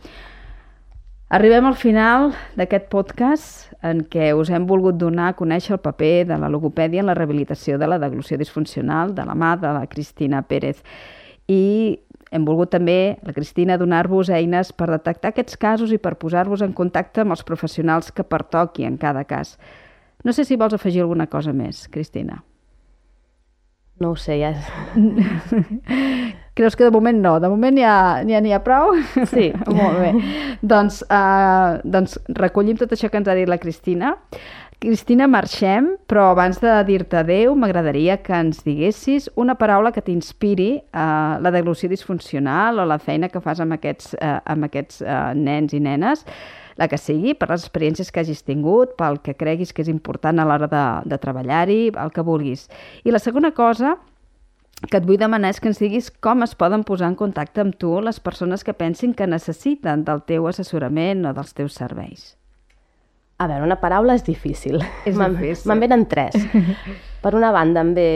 Arribem 1.29 1.67
al 1.67 1.75
final 1.75 2.29
d'aquest 2.55 2.85
podcast 2.87 3.73
en 3.83 4.05
què 4.07 4.29
us 4.39 4.51
hem 4.55 4.63
volgut 4.69 4.95
donar 4.95 5.33
a 5.33 5.35
conèixer 5.35 5.73
el 5.75 5.81
paper 5.83 6.29
de 6.29 6.37
la 6.39 6.47
logopèdia 6.47 7.03
en 7.03 7.11
la 7.11 7.17
rehabilitació 7.19 7.81
de 7.83 7.89
la 7.91 7.99
deglució 7.99 8.39
disfuncional 8.39 9.11
de 9.15 9.25
la 9.27 9.35
mà 9.35 9.57
de 9.59 9.73
la 9.75 9.89
Cristina 9.91 10.45
Pérez. 10.47 10.85
I 11.51 11.99
hem 12.31 12.45
volgut 12.47 12.73
també, 12.75 13.19
la 13.23 13.35
Cristina, 13.37 13.79
donar-vos 13.79 14.31
eines 14.35 14.73
per 14.75 14.91
detectar 14.91 15.31
aquests 15.33 15.59
casos 15.61 15.93
i 15.95 16.01
per 16.03 16.17
posar-vos 16.19 16.65
en 16.67 16.75
contacte 16.75 17.23
amb 17.23 17.37
els 17.37 17.47
professionals 17.47 18.11
que 18.13 18.27
pertoqui 18.27 18.87
en 18.89 18.99
cada 18.99 19.25
cas. 19.25 19.57
No 20.25 20.35
sé 20.35 20.45
si 20.45 20.59
vols 20.59 20.75
afegir 20.75 21.05
alguna 21.05 21.29
cosa 21.31 21.55
més, 21.55 21.87
Cristina. 21.93 22.43
No 24.01 24.11
ho 24.13 24.17
sé, 24.21 24.37
ja. 24.43 24.53
Creus 26.57 26.77
que 26.77 26.85
de 26.85 26.93
moment 26.93 27.17
no? 27.21 27.37
De 27.41 27.49
moment 27.49 27.79
ja 27.81 27.95
n'hi 28.25 28.35
ha, 28.37 28.59
ha 28.59 28.65
prou? 28.65 28.93
Sí. 29.31 29.49
Molt 29.79 30.03
bé. 30.03 30.11
doncs, 30.61 31.03
uh, 31.09 31.79
doncs 31.85 32.19
recollim 32.37 32.77
tot 32.81 32.93
això 32.93 33.09
que 33.13 33.21
ens 33.21 33.29
ha 33.29 33.37
dit 33.39 33.49
la 33.49 33.61
Cristina. 33.63 34.17
Cristina, 34.79 35.25
marxem, 35.25 35.87
però 36.05 36.27
abans 36.35 36.59
de 36.61 36.69
dir-te 36.85 37.17
adeu, 37.17 37.55
m'agradaria 37.57 38.19
que 38.21 38.35
ens 38.37 38.59
diguessis 38.61 39.31
una 39.41 39.55
paraula 39.57 39.89
que 39.89 40.03
t'inspiri 40.05 40.69
uh, 40.77 41.39
la 41.41 41.53
deglució 41.55 41.89
disfuncional 41.89 42.83
o 42.83 42.85
la 42.85 42.99
feina 43.01 43.31
que 43.33 43.41
fas 43.41 43.63
amb 43.65 43.79
aquests, 43.79 44.13
uh, 44.21 44.37
amb 44.45 44.69
aquests 44.69 45.01
uh, 45.01 45.33
nens 45.33 45.73
i 45.73 45.81
nenes, 45.81 46.27
la 46.77 46.91
que 46.93 47.01
sigui, 47.01 47.33
per 47.33 47.49
les 47.55 47.65
experiències 47.65 48.13
que 48.13 48.21
hagis 48.21 48.45
tingut, 48.45 48.93
pel 49.01 49.17
que 49.25 49.33
creguis 49.33 49.73
que 49.73 49.81
és 49.81 49.89
important 49.89 50.37
a 50.37 50.45
l'hora 50.45 50.69
de, 50.69 50.87
de 51.09 51.23
treballar-hi, 51.25 51.81
el 51.97 52.13
que 52.13 52.29
vulguis. 52.29 52.69
I 53.09 53.17
la 53.17 53.25
segona 53.25 53.55
cosa 53.57 53.97
que 54.85 55.01
et 55.01 55.09
vull 55.09 55.17
demanar 55.17 55.57
és 55.57 55.61
que 55.61 55.73
ens 55.73 55.81
diguis 55.81 56.13
com 56.21 56.45
es 56.45 56.53
poden 56.53 56.85
posar 56.85 57.09
en 57.09 57.17
contacte 57.17 57.65
amb 57.65 57.81
tu 57.81 57.97
les 58.05 58.21
persones 58.21 58.61
que 58.61 58.77
pensin 58.77 59.17
que 59.17 59.25
necessiten 59.25 60.05
del 60.05 60.21
teu 60.29 60.53
assessorament 60.53 61.25
o 61.25 61.33
dels 61.33 61.57
teus 61.57 61.81
serveis. 61.81 62.35
A 63.39 63.47
veure, 63.51 63.65
una 63.67 63.77
paraula 63.81 64.15
és 64.17 64.25
difícil. 64.25 64.81
És 65.05 65.17
difícil. 65.19 65.69
Me'n 65.69 65.83
venen 65.83 66.07
tres. 66.09 66.37
per 67.23 67.35
una 67.37 67.53
banda, 67.53 67.83
em 67.85 67.93
ve 67.97 68.11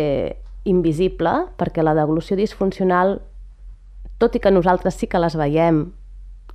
invisible, 0.65 1.33
perquè 1.61 1.85
la 1.85 1.95
deglució 1.97 2.37
disfuncional, 2.39 3.19
tot 4.21 4.37
i 4.37 4.41
que 4.41 4.53
nosaltres 4.53 4.97
sí 4.97 5.09
que 5.09 5.21
les 5.21 5.37
veiem, 5.37 5.87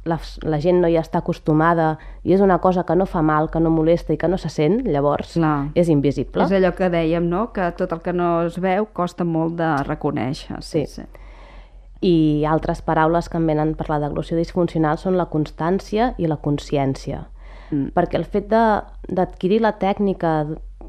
la, 0.05 0.19
la 0.45 0.59
gent 0.61 0.79
no 0.83 0.89
hi 0.89 0.97
està 0.99 1.19
acostumada 1.23 1.95
i 2.23 2.35
és 2.35 2.41
una 2.45 2.59
cosa 2.61 2.83
que 2.85 2.95
no 2.95 3.07
fa 3.09 3.23
mal, 3.25 3.49
que 3.49 3.59
no 3.59 3.71
molesta 3.73 4.13
i 4.13 4.19
que 4.21 4.29
no 4.29 4.37
se 4.37 4.51
sent, 4.53 4.83
llavors 4.85 5.33
Clar. 5.33 5.71
és 5.73 5.89
invisible. 5.89 6.45
És 6.45 6.53
allò 6.53 6.71
que 6.77 6.89
dèiem, 6.93 7.25
no?, 7.29 7.47
que 7.53 7.71
tot 7.77 7.93
el 7.93 8.03
que 8.05 8.13
no 8.13 8.45
es 8.45 8.59
veu 8.61 8.85
costa 8.93 9.25
molt 9.25 9.57
de 9.57 9.71
reconèixer. 9.87 10.61
Sí. 10.61 10.85
I 12.05 12.45
altres 12.45 12.83
paraules 12.85 13.29
que 13.29 13.41
em 13.41 13.49
venen 13.49 13.73
per 13.77 13.89
la 13.89 14.01
deglució 14.03 14.37
disfuncional 14.37 15.01
són 15.01 15.17
la 15.17 15.25
constància 15.31 16.13
i 16.21 16.29
la 16.29 16.37
consciència. 16.37 17.25
Mm. 17.71 17.87
Perquè 17.95 18.15
el 18.19 18.25
fet 18.25 18.47
de- 18.49 18.81
d'adquirir 19.09 19.61
la 19.61 19.73
tècnica 19.79 20.45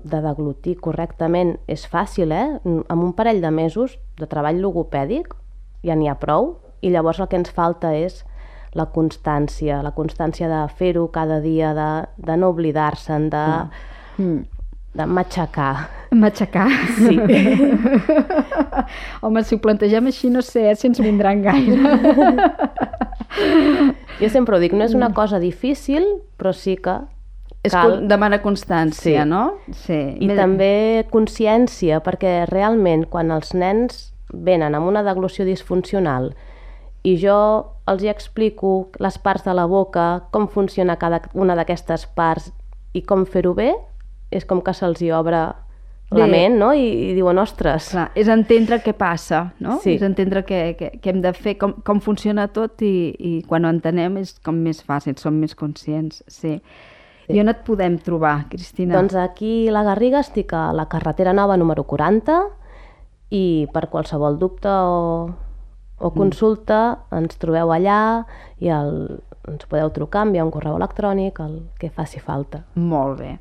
de 0.06 0.20
deglutir 0.22 0.76
correctament 0.80 1.56
és 1.66 1.86
fàcil, 1.88 2.30
eh? 2.32 2.60
Amb 2.88 3.02
un 3.02 3.12
parell 3.12 3.40
de 3.40 3.50
mesos 3.50 3.98
de 4.18 4.26
treball 4.26 4.60
logopèdic 4.60 5.32
ja 5.82 5.94
n'hi 5.96 6.08
ha 6.08 6.14
prou 6.20 6.58
i 6.82 6.90
llavors 6.90 7.18
el 7.20 7.26
que 7.28 7.36
ens 7.36 7.50
falta 7.50 7.94
és 7.96 8.24
la 8.76 8.86
constància, 8.92 9.80
la 9.82 9.92
constància 9.96 10.48
de 10.48 10.68
fer-ho 10.76 11.08
cada 11.10 11.40
dia, 11.40 11.72
de, 11.74 12.06
de 12.18 12.36
no 12.36 12.50
oblidar-se'n, 12.52 13.30
de, 13.30 13.44
Mm. 14.18 14.44
de 14.94 15.06
matxacar. 15.06 15.88
Matxacar. 16.12 16.68
Sí. 16.96 17.18
Home, 19.22 19.42
si 19.44 19.54
ho 19.56 19.60
plantegem 19.60 20.06
així, 20.06 20.30
no 20.30 20.42
sé 20.42 20.70
eh, 20.70 20.76
si 20.76 20.86
ens 20.88 21.00
vindran 21.00 21.42
gaire. 21.42 21.76
Jo 24.20 24.28
sempre 24.32 24.56
ho 24.56 24.60
dic, 24.62 24.72
no 24.72 24.84
és 24.86 24.94
una 24.96 25.12
cosa 25.14 25.38
difícil, 25.42 26.04
però 26.38 26.52
sí 26.56 26.76
que 26.80 26.98
és 27.66 27.72
cal... 27.74 27.98
demana 28.08 28.40
constància, 28.42 29.24
Sí. 29.24 29.28
no? 29.28 29.42
Sí. 29.84 29.98
I 30.20 30.28
també 30.36 31.06
consciència, 31.12 32.00
perquè 32.00 32.46
realment 32.48 33.04
quan 33.10 33.30
els 33.34 33.52
nens 33.54 34.12
venen 34.32 34.74
amb 34.74 34.88
una 34.88 35.02
deglució 35.06 35.44
disfuncional 35.44 36.32
i 37.06 37.16
jo 37.20 37.36
els 37.86 38.02
hi 38.02 38.08
explico 38.10 38.88
les 38.98 39.18
parts 39.18 39.44
de 39.44 39.52
la 39.54 39.66
boca, 39.66 40.24
com 40.32 40.48
funciona 40.48 40.96
cada 40.98 41.20
una 41.34 41.54
d'aquestes 41.54 42.06
parts 42.16 42.50
i 42.94 43.02
com 43.02 43.24
fer-ho 43.26 43.52
bé, 43.54 43.74
és 44.34 44.44
com 44.44 44.60
que 44.60 44.72
se'ls 44.74 45.02
hi 45.02 45.12
obre 45.14 45.52
la 46.10 46.26
Bé. 46.26 46.30
ment, 46.30 46.58
no? 46.60 46.70
I, 46.76 46.86
i 47.08 47.14
diuen, 47.16 47.38
ostres, 47.42 47.90
Clar, 47.90 48.06
és 48.14 48.28
entendre 48.30 48.78
què 48.84 48.92
passa, 48.94 49.48
no? 49.62 49.80
Sí. 49.82 49.96
És 49.96 50.04
entendre 50.06 50.44
què, 50.46 50.60
què, 50.78 50.90
què 51.02 51.12
hem 51.12 51.22
de 51.24 51.32
fer, 51.34 51.56
com, 51.58 51.74
com 51.86 52.02
funciona 52.04 52.46
tot 52.54 52.84
i, 52.86 53.10
i 53.18 53.32
quan 53.48 53.66
ho 53.66 53.72
entenem 53.74 54.20
és 54.22 54.36
com 54.46 54.60
més 54.62 54.84
fàcil, 54.86 55.16
som 55.18 55.34
més 55.42 55.56
conscients, 55.58 56.22
sí. 56.28 56.56
sí. 57.26 57.34
I 57.34 57.42
on 57.42 57.50
et 57.50 57.64
podem 57.66 57.98
trobar, 58.06 58.36
Cristina? 58.52 58.94
Doncs 59.00 59.18
aquí 59.18 59.66
a 59.66 59.74
la 59.74 59.82
Garriga 59.88 60.22
estic 60.22 60.54
a 60.54 60.68
la 60.76 60.86
carretera 60.92 61.34
nova 61.34 61.58
número 61.58 61.82
40 61.88 62.38
i 63.34 63.66
per 63.74 63.88
qualsevol 63.90 64.38
dubte 64.38 64.70
o, 64.70 65.26
o 65.98 66.10
consulta 66.14 67.00
ens 67.18 67.34
trobeu 67.42 67.74
allà 67.74 68.00
i 68.62 68.70
el, 68.70 69.16
ens 69.50 69.66
podeu 69.66 69.90
trucar, 69.90 70.26
enviar 70.26 70.46
un 70.46 70.52
correu 70.54 70.78
electrònic, 70.78 71.40
el 71.42 71.64
que 71.80 71.90
faci 71.90 72.22
falta. 72.22 72.62
Molt 72.78 73.18
bé. 73.18 73.32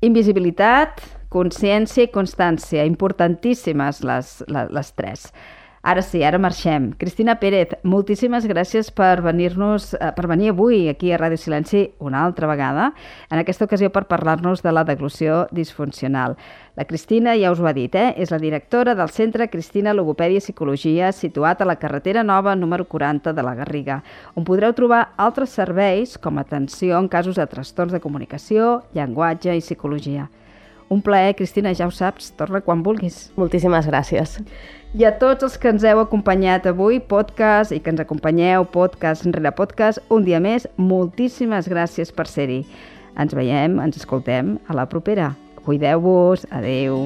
Invisibilitat, 0.00 1.02
consciència 1.28 2.06
i 2.06 2.12
constància, 2.12 2.86
importantíssimes 2.88 4.00
les, 4.08 4.30
les, 4.48 4.70
les 4.72 4.92
tres. 4.96 5.26
Ara 5.82 6.02
sí, 6.02 6.20
ara 6.22 6.36
marxem. 6.36 6.90
Cristina 7.00 7.38
Pérez, 7.40 7.70
moltíssimes 7.88 8.44
gràcies 8.44 8.90
per 8.92 9.22
venir-nos, 9.24 9.94
eh, 9.94 10.10
per 10.12 10.26
venir 10.28 10.50
avui 10.50 10.90
aquí 10.90 11.10
a 11.10 11.16
Ràdio 11.16 11.38
Silenci 11.40 11.94
una 11.98 12.22
altra 12.22 12.46
vegada, 12.46 12.92
en 13.30 13.38
aquesta 13.38 13.64
ocasió 13.64 13.88
per 13.88 14.04
parlar-nos 14.04 14.60
de 14.60 14.72
la 14.72 14.84
deglució 14.84 15.46
disfuncional. 15.50 16.36
La 16.76 16.84
Cristina 16.84 17.34
ja 17.34 17.50
us 17.50 17.60
ho 17.60 17.66
ha 17.66 17.72
dit, 17.72 17.94
eh? 17.94 18.12
és 18.18 18.30
la 18.30 18.38
directora 18.38 18.94
del 18.94 19.08
Centre 19.08 19.48
Cristina 19.48 19.94
Logopèdia 19.94 20.36
i 20.36 20.44
Psicologia 20.44 21.12
situat 21.12 21.62
a 21.62 21.64
la 21.64 21.76
carretera 21.76 22.22
nova 22.22 22.54
número 22.54 22.84
40 22.84 23.32
de 23.32 23.42
la 23.42 23.54
Garriga, 23.54 24.02
on 24.34 24.44
podreu 24.44 24.74
trobar 24.74 25.14
altres 25.16 25.48
serveis 25.48 26.18
com 26.18 26.36
atenció 26.36 26.98
en 26.98 27.08
casos 27.08 27.36
de 27.36 27.46
trastorns 27.46 27.92
de 27.92 28.00
comunicació, 28.00 28.82
llenguatge 28.92 29.56
i 29.56 29.60
psicologia. 29.60 30.28
Un 30.90 31.02
plaer, 31.06 31.36
Cristina, 31.36 31.70
ja 31.72 31.86
ho 31.86 31.92
saps, 31.94 32.32
torna 32.34 32.60
quan 32.66 32.80
vulguis. 32.82 33.28
Moltíssimes 33.38 33.86
gràcies. 33.86 34.40
I 34.90 35.04
a 35.06 35.12
tots 35.14 35.46
els 35.46 35.54
que 35.54 35.70
ens 35.70 35.84
heu 35.86 36.00
acompanyat 36.02 36.64
avui, 36.66 36.98
podcast, 36.98 37.70
i 37.70 37.78
que 37.78 37.92
ens 37.92 38.00
acompanyeu 38.02 38.64
podcast 38.74 39.22
rere 39.30 39.52
podcast, 39.54 40.02
un 40.10 40.24
dia 40.26 40.40
més, 40.42 40.66
moltíssimes 40.82 41.68
gràcies 41.70 42.10
per 42.10 42.26
ser-hi. 42.26 42.64
Ens 43.14 43.34
veiem, 43.36 43.78
ens 43.78 44.00
escoltem 44.00 44.56
a 44.66 44.74
la 44.74 44.88
propera. 44.90 45.30
Cuideu-vos, 45.62 46.42
adeu. 46.50 47.04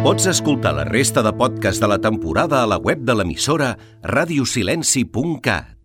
Pots 0.00 0.30
escoltar 0.30 0.72
la 0.78 0.86
resta 0.86 1.26
de 1.26 1.34
podcast 1.34 1.82
de 1.82 1.90
la 1.90 1.98
temporada 1.98 2.62
a 2.62 2.70
la 2.70 2.78
web 2.78 3.02
de 3.02 3.18
l'emissora 3.18 3.74
radiosilenci.cat. 4.06 5.79